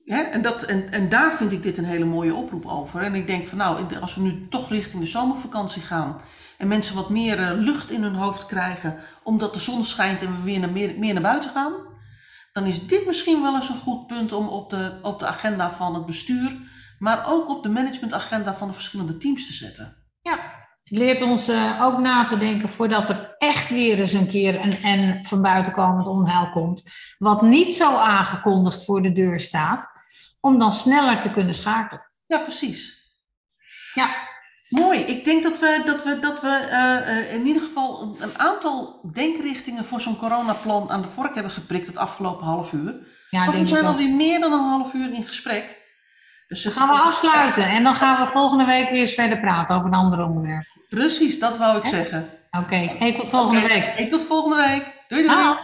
En, 0.10 0.42
dat, 0.42 0.64
en, 0.64 0.92
en 0.92 1.10
daar 1.10 1.34
vind 1.34 1.52
ik 1.52 1.64
dit 1.64 1.78
een 1.78 1.86
hele 1.86 2.06
mooie 2.06 2.34
oproep 2.34 2.66
over. 2.66 3.02
En 3.02 3.16
ik 3.16 3.28
denk 3.28 3.48
van 3.48 3.58
nou, 3.58 4.00
als 4.02 4.16
we 4.16 4.22
nu 4.22 4.48
toch 4.50 4.70
richting 4.70 5.02
de 5.02 5.10
zomervakantie 5.10 5.82
gaan 5.82 6.22
en 6.58 6.68
mensen 6.68 6.96
wat 6.96 7.10
meer 7.10 7.40
eh, 7.40 7.58
lucht 7.58 7.92
in 7.92 8.04
hun 8.04 8.16
hoofd 8.16 8.46
krijgen 8.46 8.98
omdat 9.24 9.54
de 9.54 9.60
zon 9.60 9.84
schijnt 9.84 10.22
en 10.22 10.32
we 10.36 10.44
weer 10.44 10.60
naar, 10.60 10.72
meer, 10.72 11.00
meer 11.00 11.14
naar 11.14 11.22
buiten 11.22 11.50
gaan, 11.50 11.74
dan 12.54 12.66
is 12.66 12.88
dit 12.88 13.06
misschien 13.06 13.42
wel 13.42 13.56
eens 13.56 13.70
een 13.70 13.80
goed 13.80 14.08
punt 14.08 14.32
om 14.32 14.48
op 14.48 14.70
de, 14.70 15.00
op 15.02 15.20
de 15.20 15.28
agenda 15.28 15.72
van 15.72 15.94
het 15.94 16.06
bestuur, 16.06 16.58
maar 17.00 17.28
ook 17.28 17.50
op 17.50 17.64
de 17.64 17.70
managementagenda 17.70 18.56
van 18.56 18.68
de 18.68 18.74
verschillende 18.74 19.18
teams 19.18 19.48
te 19.48 19.54
zetten. 19.54 19.98
Ja, 20.22 20.40
het 20.84 20.98
leert 20.98 21.22
ons 21.22 21.50
uh, 21.50 21.82
ook 21.82 22.00
na 22.00 22.26
te 22.26 22.38
denken 22.38 22.70
voordat 22.70 23.10
er 23.10 23.36
echt 23.38 23.70
weer 23.70 24.00
eens 24.00 24.14
een 24.14 24.28
keer 24.28 24.62
een 24.62 24.84
en 24.84 25.26
van 25.26 25.42
buitenkomend 25.42 26.08
onheil 26.08 26.52
komt, 26.52 26.84
wat 27.18 27.42
niet 27.42 27.74
zo 27.74 27.98
aangekondigd 27.98 28.86
voor 28.86 29.02
de 29.02 29.12
deur 29.12 29.40
staat 29.40 29.88
om 30.40 30.60
dan 30.60 30.74
sneller 30.74 31.22
te 31.22 31.32
kunnen 31.32 31.56
schakelen. 31.56 32.12
Ja, 32.26 32.38
precies. 32.38 32.98
Ja. 33.94 34.10
Mooi. 34.70 35.00
Ik 35.00 35.26
denk 35.26 35.44
dat 35.44 35.60
we, 35.60 35.82
dat 35.86 36.04
we, 36.04 36.20
dat 36.20 36.42
we 36.42 36.68
uh, 36.72 37.34
in 37.34 37.46
ieder 37.46 37.62
geval 37.62 38.02
een, 38.02 38.16
een, 38.20 38.38
aantal 38.40 39.10
denkrichtingen 39.14 39.86
voor 39.86 40.02
zo'n 40.02 40.18
coronaplan 40.18 40.90
aan 40.90 41.02
de 41.02 41.08
vork 41.08 41.34
hebben 41.34 41.52
geprikt 41.52 41.88
het 41.88 41.98
afgelopen 41.98 42.46
half 42.46 42.74
uur. 42.74 42.96
Ja, 43.30 43.46
Want 43.46 43.58
we 43.58 43.66
zijn 43.66 43.86
alweer 43.86 44.16
meer 44.16 44.40
dan 44.40 44.54
een 44.54 44.70
half 44.70 44.94
uur 44.94 45.14
in 45.14 45.24
gesprek. 45.24 45.78
Dus 46.48 46.64
dan 46.64 46.74
gaan 46.74 46.88
we 46.88 46.94
afsluiten 46.94 47.70
en 47.70 47.84
dan 47.84 47.96
gaan 47.96 48.22
we 48.22 48.32
volgende 48.32 48.66
week 48.66 48.90
weer 48.90 49.00
eens 49.00 49.14
verder 49.14 49.40
praten 49.40 49.76
over 49.76 49.88
een 49.88 49.98
ander 49.98 50.24
onderwerp. 50.24 50.66
Precies, 50.90 51.40
dat 51.40 51.58
wou 51.58 51.78
ik 51.78 51.86
zeggen. 51.86 52.30
Oké, 52.52 52.64
okay. 52.64 52.96
hey, 53.00 53.14
tot 53.14 53.30
volgende 53.30 53.68
week. 53.68 53.84
Hey, 53.96 54.10
tot 54.10 54.24
volgende 54.24 54.56
week. 54.56 54.86
Doei 55.08 55.28
doei. 55.28 55.58